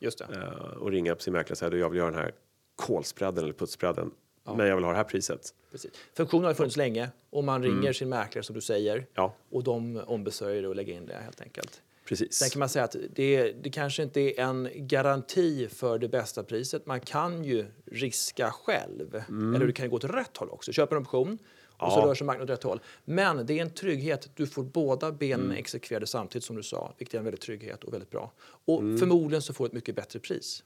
Just 0.00 0.18
det. 0.18 0.24
Eh, 0.34 0.76
och 0.76 0.90
ringa 0.90 1.12
upp 1.12 1.22
sin 1.22 1.32
mäklare 1.32 1.52
och 1.52 1.58
säga 1.58 1.68
att 1.72 1.78
jag 1.78 1.90
vill 1.90 1.98
göra 1.98 2.10
den 2.10 2.20
här 2.20 2.32
call-spreaden 2.76 3.44
eller 3.44 3.52
put-spreaden 3.54 4.10
men 4.56 4.66
jag 4.66 4.74
vill 4.76 4.84
ha 4.84 4.90
det 4.90 4.96
här 4.96 5.04
priset. 5.04 5.54
Precis. 5.70 5.90
Funktionen 6.16 6.44
har 6.44 6.54
funnits 6.54 6.76
länge 6.76 7.08
och 7.30 7.44
man 7.44 7.62
ringer 7.62 7.92
sin 7.92 8.08
mäklare 8.08 8.42
som 8.44 8.54
du 8.54 8.60
säger 8.60 8.94
Mm. 8.96 9.06
Ja. 9.14 9.34
och 9.50 9.64
de 9.64 9.96
ombesörjer 10.06 10.62
det 10.62 10.68
och 10.68 10.76
lägger 10.76 10.94
in 10.94 11.06
det 11.06 11.14
helt 11.14 11.40
enkelt. 11.40 11.82
Precis. 12.08 12.32
Sen 12.32 12.50
kan 12.50 12.58
man 12.58 12.68
säga 12.68 12.84
att 12.84 12.96
det, 13.14 13.52
det 13.52 13.70
kanske 13.70 14.02
inte 14.02 14.20
är 14.20 14.40
en 14.40 14.68
garanti 14.74 15.68
för 15.68 15.98
det 15.98 16.08
bästa 16.08 16.42
priset. 16.44 16.86
Man 16.86 17.00
kan 17.00 17.44
ju 17.44 17.66
riska 17.86 18.50
själv. 18.50 19.14
Eller 19.28 19.66
du 19.66 19.72
kan 19.72 19.90
gå 19.90 19.96
åt 19.96 20.04
rätt 20.04 20.36
håll 20.36 20.50
också. 20.50 20.72
Köpa 20.72 20.96
en 20.96 21.02
option 21.02 21.38
och 21.78 21.92
så 21.92 22.00
rör 22.06 22.14
sig 22.14 22.26
marknaden 22.26 22.52
åt 22.54 22.58
rätt 22.58 22.62
håll. 22.64 22.80
Men 23.04 23.46
det 23.46 23.58
är 23.58 23.62
en 23.62 23.70
trygghet. 23.74 24.30
Du 24.34 24.46
får 24.46 24.62
båda 24.62 25.12
benen 25.12 25.46
Mm. 25.46 25.56
exekverade 25.56 26.06
samtidigt 26.06 26.44
som 26.44 26.56
du 26.56 26.62
sa, 26.62 26.94
vilket 26.98 27.14
är 27.14 27.18
en 27.18 27.24
väldigt 27.24 27.40
trygghet 27.42 27.84
och 27.84 27.92
väldigt 27.92 28.10
bra. 28.10 28.32
Och 28.64 28.80
Mm. 28.80 28.98
förmodligen 28.98 29.42
så 29.42 29.52
får 29.54 29.64
du 29.64 29.66
ett 29.66 29.72
mycket 29.72 29.94
bättre 29.96 30.18
pris. 30.18 30.64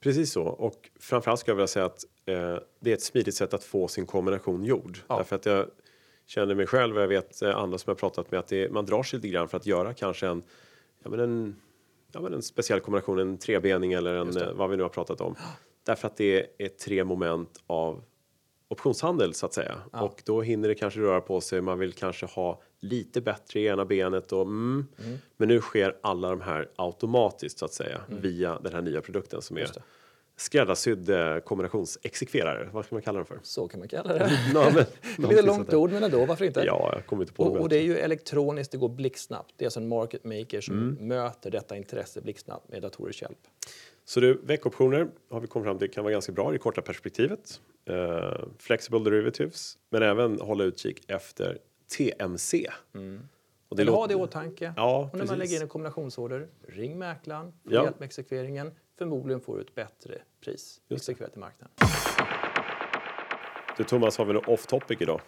Precis 0.00 0.32
så. 0.32 0.42
Och 0.42 0.90
framförallt 1.00 1.40
skulle 1.40 1.50
jag 1.52 1.56
vilja 1.56 1.66
säga 1.66 1.84
att 1.84 2.04
eh, 2.26 2.56
det 2.80 2.90
är 2.90 2.94
ett 2.94 3.02
smidigt 3.02 3.34
sätt 3.34 3.54
att 3.54 3.64
få 3.64 3.88
sin 3.88 4.06
kombination 4.06 4.64
gjord. 4.64 4.98
Ja. 5.08 5.16
Därför 5.16 5.36
att 5.36 5.46
jag 5.46 5.66
känner 6.26 6.54
mig 6.54 6.66
själv 6.66 6.96
och 6.96 7.02
jag 7.02 7.08
vet 7.08 7.42
eh, 7.42 7.56
andra 7.56 7.78
som 7.78 7.90
jag 7.90 7.98
pratat 7.98 8.30
med 8.30 8.40
att 8.40 8.48
det, 8.48 8.72
man 8.72 8.86
drar 8.86 9.02
sig 9.02 9.16
lite 9.18 9.28
grann 9.28 9.48
för 9.48 9.56
att 9.56 9.66
göra 9.66 9.94
kanske 9.94 10.26
en, 10.26 10.42
ja, 11.04 11.10
men 11.10 11.20
en, 11.20 11.56
ja, 12.12 12.20
men 12.20 12.34
en 12.34 12.42
speciell 12.42 12.80
kombination, 12.80 13.18
en 13.18 13.38
trebening 13.38 13.92
eller 13.92 14.14
en, 14.14 14.36
eh, 14.36 14.52
vad 14.52 14.70
vi 14.70 14.76
nu 14.76 14.82
har 14.82 14.90
pratat 14.90 15.20
om. 15.20 15.36
Därför 15.84 16.06
att 16.08 16.16
det 16.16 16.46
är 16.58 16.68
tre 16.68 17.04
moment 17.04 17.62
av 17.66 18.02
optionshandel 18.72 19.34
så 19.34 19.46
att 19.46 19.54
säga. 19.54 19.78
Och 19.92 20.22
då 20.24 20.42
hinner 20.42 20.68
det 20.68 20.74
kanske 20.74 21.00
röra 21.00 21.20
på 21.20 21.40
sig. 21.40 21.60
Man 21.60 21.78
vill 21.78 21.92
kanske 21.92 22.26
ha 22.26 22.62
lite 22.80 23.20
bättre 23.20 23.60
i 23.60 23.66
ena 23.66 23.84
benet 23.84 24.32
och 24.32 24.42
mm. 24.42 24.86
Men 25.36 25.48
nu 25.48 25.60
sker 25.60 25.96
alla 26.00 26.30
de 26.30 26.40
här 26.40 26.68
automatiskt 26.76 27.58
så 27.58 27.64
att 27.64 27.72
säga 27.72 28.00
via 28.08 28.58
den 28.58 28.72
här 28.72 28.82
nya 28.82 29.00
produkten 29.00 29.42
som 29.42 29.58
är 29.58 29.70
skräddarsydd 30.36 31.10
eh, 31.10 31.38
kombinationsexekverare. 31.38 32.68
Vad 32.72 32.84
ska 32.84 32.94
man 32.94 33.02
kalla 33.02 33.18
den 33.18 33.26
för? 33.26 33.38
Så 33.42 33.68
kan 33.68 33.78
man 33.80 33.88
kalla 33.88 34.12
det. 34.14 34.30
Ja, 34.54 34.72
men, 34.74 35.28
Lite 35.30 35.42
långt 35.42 35.74
ord, 35.74 35.92
men 35.92 36.04
ändå, 36.04 36.24
varför 36.26 36.44
inte? 36.44 36.60
Ja, 36.60 36.90
jag 36.94 37.06
kommer 37.06 37.22
inte 37.22 37.32
på 37.32 37.42
Och, 37.44 37.54
det. 37.54 37.60
och 37.60 37.68
det 37.68 37.76
är 37.76 37.82
ju 37.82 37.98
elektroniskt, 37.98 38.72
det 38.72 38.78
går 38.78 38.88
blixtsnabbt. 38.88 39.54
Det 39.56 39.64
är 39.64 39.66
alltså 39.66 39.80
en 39.80 39.88
market 39.88 40.24
maker 40.24 40.60
som 40.60 40.74
Mm. 40.78 41.08
möter 41.08 41.50
detta 41.50 41.76
intresse 41.76 42.20
blixtsnabbt 42.20 42.68
med 42.68 42.82
datorers 42.82 43.22
hjälp. 43.22 43.38
Så 44.04 44.20
du, 44.20 44.40
veckoptioner 44.42 45.08
har 45.30 45.40
vi 45.40 45.46
kommit 45.46 45.66
fram 45.66 45.78
till 45.78 45.90
kan 45.90 46.04
vara 46.04 46.12
ganska 46.12 46.32
bra 46.32 46.50
i 46.50 46.52
det 46.52 46.58
korta 46.58 46.82
perspektivet. 46.82 47.60
Eh, 47.84 48.44
flexible 48.58 48.98
derivatives, 48.98 49.78
men 49.90 50.02
även 50.02 50.40
hålla 50.40 50.64
utkik 50.64 51.04
efter 51.10 51.58
TMC. 51.96 52.70
Och 53.68 53.80
Eller 53.80 53.92
ha 53.92 54.06
det 54.06 54.12
i 54.12 54.16
åtanke. 54.16 54.74
Ja, 54.76 55.10
och 55.12 55.18
när 55.18 55.26
man 55.26 55.38
lägger 55.38 55.56
in 55.56 55.62
en 55.62 55.68
kombinationsorder, 55.68 56.48
ring 56.68 56.98
mäklaren, 56.98 57.52
få 57.52 57.72
Ja. 57.74 57.84
hjälp 57.84 57.98
med 57.98 58.06
exekveringen. 58.06 58.70
Förmodligen 58.98 59.40
får 59.40 59.56
du 59.56 59.62
ett 59.62 59.74
bättre 59.74 60.18
pris 60.44 60.80
det. 60.88 60.94
exekverat 60.94 61.36
i 61.36 61.38
marknaden. 61.38 61.74
Du 63.76 63.84
Thomas, 63.84 64.18
har 64.18 64.24
vi 64.24 64.32
något 64.32 64.48
off 64.48 64.66
topic 64.66 65.00
idag? 65.00 65.20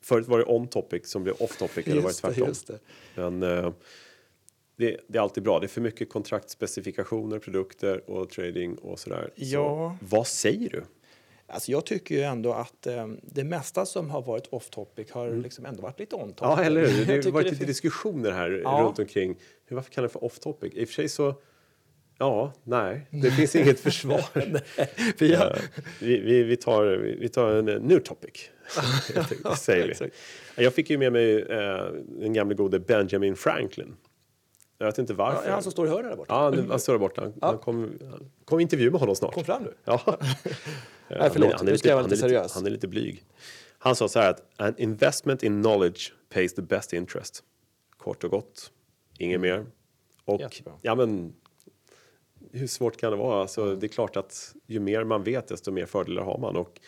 Förut 0.00 0.26
var 0.28 0.38
det 0.38 0.44
on 0.44 0.68
topic 0.68 1.10
som 1.10 1.22
blev 1.22 1.34
off 1.40 1.56
topic, 1.58 1.86
eller 1.86 2.02
var 2.02 2.08
det 2.10 2.14
tvärtom? 2.14 2.52
det. 2.66 2.78
Men 3.14 3.42
eh, 3.42 3.72
det, 4.76 5.00
det 5.08 5.18
är 5.18 5.22
alltid 5.22 5.42
bra. 5.42 5.60
det 5.60 5.66
är 5.66 5.68
för 5.68 5.80
mycket 5.80 6.08
kontraktspecifikationer, 6.08 7.38
produkter 7.38 8.10
och 8.10 8.30
trading 8.30 8.74
och 8.74 8.98
sådär. 8.98 9.30
Ja. 9.34 9.96
Så, 10.00 10.06
vad 10.06 10.26
säger 10.26 10.70
du? 10.70 10.82
Alltså 11.48 11.70
jag 11.70 11.86
tycker 11.86 12.14
ju 12.14 12.22
ändå 12.22 12.52
att 12.52 12.86
eh, 12.86 13.08
det 13.22 13.44
mesta 13.44 13.86
som 13.86 14.10
har 14.10 14.22
varit 14.22 14.46
off 14.46 14.70
topic 14.70 15.10
har 15.10 15.30
liksom 15.30 15.66
ändå 15.66 15.82
varit 15.82 15.98
lite 16.00 16.16
on 16.16 16.32
topic. 16.32 16.42
Mm. 16.42 16.58
Ja, 16.58 16.64
eller 16.64 16.86
hur? 16.86 17.04
Det 17.06 17.24
har 17.24 17.32
varit 17.32 17.50
lite 17.50 17.64
diskussioner 17.64 18.30
här 18.30 18.60
Ja. 18.64 18.82
runt 18.86 18.98
omkring. 18.98 19.36
Hur, 19.66 19.76
varför 19.76 19.90
kallar 19.90 20.08
det 20.08 20.12
för 20.12 20.24
off 20.24 20.38
topic? 20.38 20.72
I 20.74 20.84
och 20.84 20.88
för 20.88 20.94
sig 20.94 21.08
så, 21.08 21.34
ja, 22.18 22.52
nej, 22.64 23.06
det 23.22 23.30
finns 23.30 23.56
inget 23.56 23.80
försvar. 23.80 24.24
Vi 25.18 25.32
Eh, 25.34 25.40
vi, 26.00 26.20
vi, 26.20 26.42
vi, 26.42 26.56
tar, 26.56 26.86
vi 27.20 27.28
tar 27.28 27.52
en 27.52 27.68
eh, 27.68 27.80
new 27.80 27.98
topic, 27.98 28.50
säger 29.58 30.10
vi. 30.56 30.64
Jag 30.64 30.74
fick 30.74 30.90
ju 30.90 30.98
med 30.98 31.12
mig 31.12 31.42
eh, 31.42 31.84
den 32.20 32.32
gamle 32.32 32.54
gode 32.54 32.78
Benjamin 32.80 33.36
Franklin. 33.36 33.96
Jag 34.78 34.86
vet 34.86 34.98
inte 34.98 35.12
Ja, 35.12 35.16
varför. 35.16 35.48
är 35.48 35.52
han 35.52 35.62
som 35.62 35.72
står 35.72 35.86
i 35.86 35.90
hörnet 35.90 36.10
där 36.10 36.16
borta? 36.16 36.34
Ja, 36.34 36.42
han, 36.42 36.70
han 36.70 36.80
står 36.80 36.92
där 36.92 36.98
borta. 37.00 37.20
Han, 37.20 37.34
han 37.40 37.58
kom, 37.58 37.98
kom 38.44 38.60
intervju 38.60 38.90
med 38.90 39.00
honom 39.00 39.16
snart. 39.16 39.34
Kom 39.34 39.44
fram 39.44 39.62
nu. 39.62 39.74
Ja. 39.84 40.00
Nej, 41.08 41.30
förlåt. 41.32 41.52
Han 41.52 41.68
är 41.68 41.72
lite- 41.72 41.94
han 41.94 42.02
lite 42.02 42.14
är 42.14 42.16
seriös. 42.16 42.54
Han 42.54 42.66
är 42.66 42.70
lite 42.70 42.88
blyg. 42.88 43.24
Han 43.78 43.96
sa 43.96 44.08
så 44.08 44.18
här 44.18 44.30
att 44.30 44.42
an 44.56 44.74
investment 44.78 45.42
in 45.42 45.62
knowledge 45.62 46.12
pays 46.28 46.54
the 46.54 46.62
best 46.62 46.92
interest. 46.92 47.42
Kort 47.96 48.24
och 48.24 48.30
gott. 48.30 48.72
Inget 49.18 49.40
mer. 49.40 49.66
Och 50.24 50.40
Jättebra. 50.40 50.72
ja, 50.82 50.94
men 50.94 51.34
hur 52.52 52.66
svårt 52.66 52.96
kan 52.96 53.10
det 53.10 53.16
vara? 53.18 53.40
Alltså, 53.40 53.76
det 53.76 53.86
är 53.86 53.88
klart 53.88 54.16
att 54.16 54.54
ju 54.66 54.80
mer 54.80 55.04
man 55.04 55.22
vet, 55.22 55.48
desto 55.48 55.70
mer 55.72 55.86
fördelar 55.86 56.22
har 56.22 56.38
man. 56.38 56.56
Och 56.56 56.80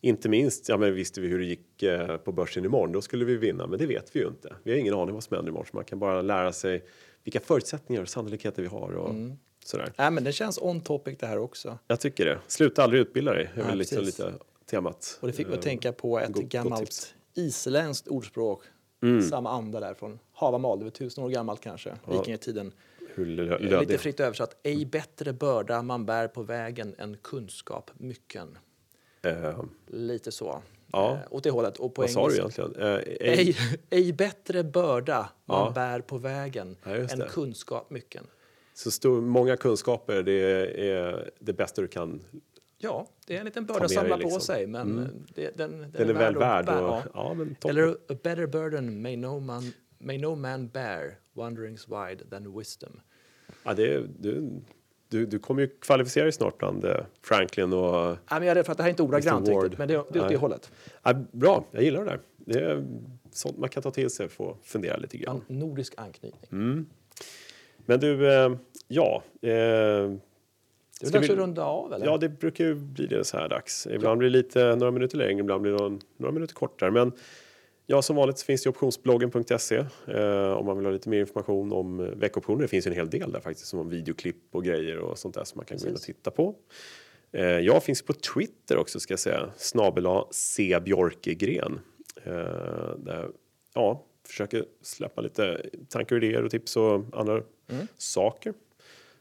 inte 0.00 0.28
minst, 0.28 0.68
ja, 0.68 0.76
men 0.76 0.94
visste 0.94 1.20
vi 1.20 1.28
hur 1.28 1.38
det 1.38 1.44
gick 1.44 1.82
eh, 1.82 2.16
på 2.16 2.32
börsen 2.32 2.64
imorgon, 2.64 2.92
då 2.92 3.00
skulle 3.02 3.24
vi 3.24 3.36
vinna. 3.36 3.66
Men 3.66 3.78
det 3.78 3.86
vet 3.86 4.16
vi 4.16 4.20
ju 4.20 4.26
inte. 4.26 4.54
Vi 4.62 4.70
har 4.70 4.78
ingen 4.78 4.94
aning 4.94 5.14
vad 5.14 5.24
som 5.24 5.34
händer 5.36 5.50
imorgon. 5.50 5.66
Så 5.70 5.76
man 5.76 5.84
kan 5.84 5.98
bara 5.98 6.22
lära 6.22 6.52
sig 6.52 6.84
vilka 7.24 7.40
förutsättningar 7.40 8.02
och 8.02 8.08
sannolikheter 8.08 8.62
vi 8.62 8.68
har. 8.68 8.92
Och 8.92 9.10
Mm. 9.10 9.38
sådär. 9.64 9.92
Nej, 9.98 10.10
men 10.10 10.24
det 10.24 10.32
känns 10.32 10.58
on 10.58 10.80
topic 10.80 11.18
det 11.18 11.26
här 11.26 11.38
också. 11.38 11.78
Jag 11.86 12.00
tycker 12.00 12.24
det. 12.24 12.38
Sluta 12.46 12.82
aldrig 12.82 13.00
utbilda 13.02 13.32
dig. 13.34 13.50
Det 13.54 13.60
är 13.60 13.68
Ja, 13.68 13.74
liksom 13.74 14.02
lite 14.04 14.32
temat. 14.66 15.18
Och 15.20 15.26
det 15.26 15.32
fick 15.32 15.46
mig 15.46 15.54
att 15.54 15.64
Eh, 15.64 15.68
tänka 15.68 15.92
på 15.92 16.18
ett 16.20 16.32
god- 16.32 16.48
gammalt 16.48 17.14
isländskt 17.34 18.08
ordspråk. 18.08 18.62
Samma 19.30 19.50
anda 19.50 19.80
där 19.80 19.94
från 19.94 20.18
Havamal, 20.32 20.78
det 20.78 20.84
var 20.84 20.90
tusen 20.90 21.24
år 21.24 21.28
gammalt 21.30 21.60
kanske, 21.60 21.94
vikingatiden. 22.10 22.72
Hur 23.14 23.26
lö- 23.26 23.72
Eh, 23.74 23.80
Lite 23.80 23.98
fritt 23.98 24.20
översatt. 24.20 24.56
Ej 24.62 24.86
bättre 24.86 25.32
börda 25.32 25.82
man 25.82 26.06
bär 26.06 26.28
på 26.28 26.42
vägen 26.42 26.94
än 26.98 27.16
kunskap 27.16 27.90
mycken. 27.98 28.58
Eh, 29.22 29.62
Lite 29.86 30.32
så. 30.32 30.62
Ja. 30.92 31.12
Eh, 31.12 31.18
åt 31.30 31.44
det 31.44 31.50
hållet. 31.50 31.78
Och 31.78 31.94
på 31.94 32.02
vad 32.02 32.10
sa 32.10 32.28
du 32.28 32.34
egentligen? 32.34 32.74
Eh, 32.76 32.94
ej- 33.20 33.56
Ej, 33.90 34.12
bättre 34.12 34.64
börda 34.64 35.28
man 35.44 35.66
Ja. 35.66 35.72
bär 35.74 36.00
på 36.00 36.18
vägen 36.18 36.76
Ja, 36.84 36.90
än 36.96 37.06
det. 37.18 37.28
kunskap 37.30 37.90
mycken. 37.90 38.26
Så 38.74 38.90
stor, 38.90 39.20
många 39.20 39.56
kunskaper, 39.56 40.22
det 40.22 40.32
är 40.90 41.30
det 41.38 41.52
bästa 41.52 41.82
du 41.82 41.88
kan. 41.88 42.22
Ja, 42.78 43.06
det 43.26 43.34
är 43.36 43.38
en 43.38 43.44
liten 43.44 43.66
börda 43.66 43.84
att 43.84 43.90
samla 43.90 44.16
dig, 44.16 44.22
på 44.22 44.28
liksom. 44.28 44.40
sig, 44.40 44.66
men 44.66 44.98
eh, 44.98 45.04
det, 45.34 45.56
den, 45.56 45.78
den, 45.80 45.92
Den 45.92 46.08
är 46.08 46.14
väl 46.14 46.36
värd. 46.36 46.66
bära. 46.66 46.88
Och, 46.98 47.02
Ja. 47.14 47.36
Eller 47.70 47.88
a 48.08 48.14
better 48.22 48.46
burden 48.46 49.02
may 49.02 49.16
no, 49.16 49.40
man, 49.40 49.72
may 49.98 50.18
no 50.18 50.34
man 50.34 50.68
bear, 50.68 51.18
wanderings 51.32 51.88
wide 51.88 52.24
than 52.30 52.58
wisdom. 52.58 53.00
ja, 53.64 53.74
det, 53.74 53.94
är- 53.94 54.08
du, 54.18 54.60
du, 55.12 55.26
du 55.26 55.38
kommer 55.38 55.62
ju 55.62 55.68
kvalificera 55.68 56.24
dig 56.24 56.32
snart 56.32 56.58
bland 56.58 56.84
eh, 56.84 56.96
Franklin 57.22 57.72
och... 57.72 57.94
Ja, 57.94 58.16
men 58.28 58.42
jag 58.42 58.50
är 58.50 58.54
rädd 58.54 58.64
för 58.66 58.72
att 58.72 58.78
det 58.78 58.82
här 58.82 58.88
är 58.88 58.92
inte 58.92 59.02
ordagrant 59.02 59.48
riktigt, 59.48 59.78
men 59.78 59.88
det, 59.88 59.94
det 59.94 59.98
är 59.98 60.00
åt 60.00 60.12
det 60.12 60.20
Nej. 60.26 60.36
hållet. 60.36 60.70
Ja, 61.02 61.14
bra, 61.32 61.64
jag 61.70 61.82
gillar 61.82 62.04
det 62.04 62.10
där. 62.10 62.20
Det 62.36 62.58
är 62.60 62.84
sånt 63.32 63.58
man 63.58 63.68
kan 63.68 63.82
ta 63.82 63.90
till 63.90 64.10
sig 64.10 64.26
att 64.26 64.56
fundera 64.62 64.96
lite 64.96 65.16
grann. 65.18 65.44
En 65.48 65.58
nordisk 65.58 65.94
anknytning. 65.96 66.48
Mm. 66.52 66.86
Men 67.86 68.00
du, 68.00 68.32
eh, 68.32 68.52
ja. 68.88 69.22
Eh, 69.42 69.48
Det 69.50 69.52
är 69.52 70.18
ska 71.06 71.18
dags 71.18 71.28
vi- 71.28 71.32
att 71.32 71.38
runda 71.38 71.64
av, 71.64 71.92
eller? 71.92 72.06
Ja, 72.06 72.16
det 72.16 72.28
brukar 72.28 72.64
ju 72.64 72.74
bli 72.74 73.06
det 73.06 73.24
så 73.24 73.36
här 73.36 73.48
dags. 73.48 73.86
Ibland 73.90 74.18
blir 74.18 74.30
det 74.30 74.36
lite, 74.36 74.76
några 74.76 74.90
minuter 74.90 75.16
längre, 75.18 75.40
ibland 75.40 75.62
blir 75.62 75.72
det 75.72 75.98
några 76.16 76.32
minuter 76.32 76.54
kortare. 76.54 76.90
Men 76.90 77.12
ja, 77.86 78.02
som 78.02 78.16
vanligt 78.16 78.40
finns 78.42 78.62
det 78.62 78.70
optionsbloggen.se 78.70 79.76
eh, 80.08 80.52
om 80.52 80.66
man 80.66 80.76
vill 80.76 80.86
ha 80.86 80.92
lite 80.92 81.08
mer 81.08 81.20
information 81.20 81.72
om 81.72 82.00
eh, 82.00 82.06
veckoptioner. 82.06 82.62
Det 82.62 82.68
finns 82.68 82.86
en 82.86 82.92
hel 82.92 83.10
del 83.10 83.32
där 83.32 83.40
faktiskt, 83.40 83.66
som 83.66 83.78
om 83.78 83.88
videoklipp 83.88 84.36
och 84.50 84.64
grejer 84.64 84.98
och 84.98 85.18
sånt 85.18 85.34
där 85.34 85.44
som 85.44 85.56
man 85.58 85.66
kan 85.66 85.76
gå 85.78 85.82
in 85.82 85.88
och 85.88 85.94
Precis. 85.94 86.16
titta 86.16 86.30
på. 86.30 86.54
Eh, 87.32 87.44
jag 87.44 87.82
finns 87.84 88.02
på 88.02 88.12
Twitter 88.12 88.76
också 88.76 89.00
ska 89.00 89.12
jag 89.12 89.18
säga, 89.20 89.50
snabel 89.56 90.06
C 90.30 90.80
Björkegren. 90.84 91.80
Eh, 92.24 92.32
där, 92.98 93.30
ja, 93.74 94.04
försöker 94.26 94.64
släppa 94.82 95.20
lite 95.20 95.66
tankar 95.88 96.16
och 96.16 96.22
idéer 96.22 96.44
och 96.44 96.50
tips 96.50 96.76
och 96.76 97.04
andra 97.12 97.42
Mm. 97.70 97.86
saker. 97.96 98.54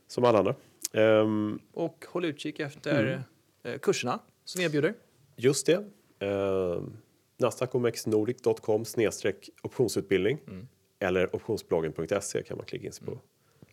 Som 0.08 0.24
alla 0.26 0.40
andra. 0.40 0.56
Ehm, 0.94 1.60
Och 1.74 2.06
håll 2.10 2.26
utkik 2.26 2.60
efter 2.60 3.04
Mm. 3.04 3.20
eh, 3.64 3.80
kurserna 3.80 4.20
som 4.46 4.60
vi 4.60 4.66
erbjuder. 4.66 4.94
Just 5.36 5.66
det. 5.66 5.78
Uh, 6.26 6.84
Nasdaqomexnordic.com 7.42 8.84
optionsutbildning. 9.64 10.38
Eller 11.00 11.36
optionsbloggen.se 11.36 12.44
kan 12.44 12.58
man 12.58 12.66
klicka 12.66 12.86
in 12.86 12.92
sig 12.94 13.06
på. 13.06 13.20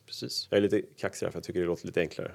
Precis. 0.07 0.47
Jag 0.51 0.59
är 0.59 0.63
lite 0.63 0.83
kaxig 0.97 1.27
här 1.27 1.31
för 1.31 1.37
jag 1.37 1.45
tycker 1.45 1.61
det 1.61 1.67
låter 1.67 1.87
lite 1.87 2.01
enklare. 2.01 2.33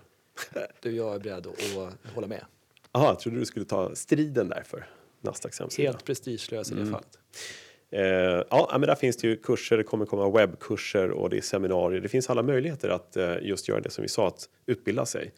Du, 0.82 0.92
jag 0.92 1.16
är 1.16 1.20
beredd 1.20 1.48
att 1.48 2.14
hålla 2.16 2.28
med. 2.28 2.46
Jaha, 2.92 3.06
jag 3.08 3.20
trodde 3.20 3.40
du 3.40 3.46
skulle 3.46 3.66
ta 3.66 3.96
striden 3.96 4.50
där 4.50 4.64
för 4.66 4.90
Nasdaqs 5.22 5.60
hemsida. 5.60 5.90
Helt 5.92 6.06
prestigelös 6.06 6.72
i 6.72 6.76
det 6.76 6.82
Mm. 6.82 6.94
fallet. 6.94 7.18
Eh, 7.90 8.02
ja, 8.50 8.68
men 8.72 8.82
där 8.82 8.96
finns 8.96 9.18
det 9.18 9.28
ju 9.28 9.36
kurser, 9.38 9.78
det 9.78 9.84
kommer 9.84 10.06
komma 10.06 10.30
webbkurser 10.30 11.12
och 11.12 11.30
det 11.30 11.38
är 11.38 11.42
seminarier. 11.42 12.02
Det 12.02 12.10
finns 12.10 12.30
alla 12.30 12.44
möjligheter 12.44 12.90
att 12.90 13.18
eh, 13.18 13.36
just 13.42 13.68
göra 13.70 13.80
det 13.82 13.90
som 13.90 14.02
vi 14.02 14.08
sa, 14.08 14.28
att 14.28 14.50
utbilda 14.66 15.06
sig. 15.06 15.34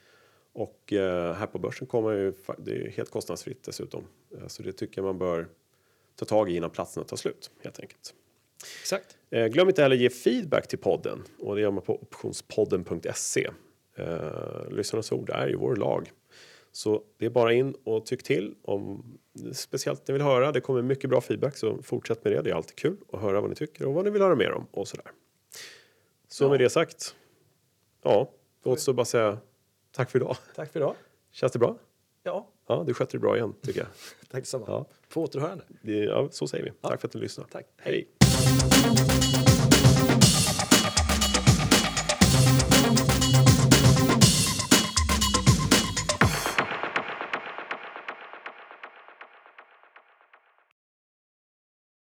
Och 0.54 0.94
eh, 0.94 1.34
här 1.34 1.48
på 1.48 1.60
börsen 1.60 1.88
kommer 1.88 2.12
ju, 2.12 2.34
det 2.58 2.72
är 2.72 2.90
helt 2.90 3.12
kostnadsfritt 3.12 3.64
dessutom. 3.64 4.04
Eh, 4.38 4.48
så 4.48 4.64
det 4.64 4.72
tycker 4.74 4.98
jag 5.02 5.06
man 5.06 5.18
bör 5.18 5.48
ta 6.16 6.26
tag 6.26 6.50
i 6.50 6.56
innan 6.56 6.70
platserna 6.70 7.04
tar 7.06 7.18
slut 7.18 7.52
helt 7.64 7.80
enkelt. 7.80 8.14
Exakt. 8.82 9.18
Eh, 9.30 9.46
glöm 9.48 9.68
inte 9.68 9.82
heller 9.82 9.96
ge 9.96 10.10
feedback 10.10 10.68
till 10.68 10.80
podden 10.80 11.24
och 11.40 11.56
det 11.56 11.62
gör 11.62 11.72
man 11.72 11.84
på 11.84 12.02
optionspodden.se. 12.02 13.50
Eh, 13.98 14.70
lyssnarnas 14.70 15.12
ord 15.12 15.30
är 15.30 15.48
ju 15.48 15.56
vår 15.56 15.76
lag. 15.76 16.12
Så 16.72 17.04
det 17.18 17.26
är 17.26 17.30
bara 17.30 17.54
in 17.54 17.76
och 17.84 18.06
tyck 18.06 18.24
till 18.24 18.56
om 18.62 19.18
speciellt 19.54 20.08
ni 20.08 20.12
vill 20.12 20.22
höra. 20.22 20.52
Det 20.52 20.62
kommer 20.62 20.82
mycket 20.82 21.10
bra 21.10 21.22
feedback 21.22 21.58
så 21.58 21.82
fortsätt 21.84 22.24
med 22.24 22.34
det. 22.34 22.42
Det 22.42 22.50
är 22.50 22.56
alltid 22.56 22.76
kul 22.76 22.98
att 23.14 23.22
höra 23.22 23.42
vad 23.42 23.50
ni 23.50 23.56
tycker 23.56 23.86
och 23.86 23.94
vad 23.94 24.06
ni 24.06 24.10
vill 24.12 24.22
höra 24.22 24.36
mer 24.36 24.52
om 24.52 24.68
och 24.72 24.88
sådär. 24.88 25.12
Så 26.28 26.44
Ja. 26.44 26.50
med 26.50 26.60
det 26.60 26.70
sagt. 26.70 27.16
Ja, 28.04 28.32
då 28.64 28.70
återstår 28.72 28.94
bara 28.94 29.06
säga 29.06 29.38
tack 29.92 30.12
för 30.12 30.20
idag. 30.20 30.38
Tack 30.56 30.72
för 30.72 30.80
idag. 30.80 30.96
Känns 31.32 31.52
det 31.52 31.60
bra? 31.60 31.78
Ja, 32.24 32.48
Ja, 32.68 32.84
du 32.88 32.94
sköter 32.94 33.14
det 33.14 33.20
bra 33.20 33.38
igen 33.38 33.54
tycker 33.62 33.80
jag. 33.80 33.88
tack 34.32 34.42
detsamma. 34.42 34.66
Ja. 34.68 34.86
På 35.10 35.24
återhörande. 35.24 35.64
Ja, 35.82 36.28
så 36.32 36.48
säger 36.48 36.64
vi. 36.64 36.72
Tack 36.82 37.02
för 37.02 37.08
att 37.08 37.14
ni 37.14 37.22
lyssnade. 37.22 37.50
Tack. 37.52 37.66
Hej. 37.78 38.08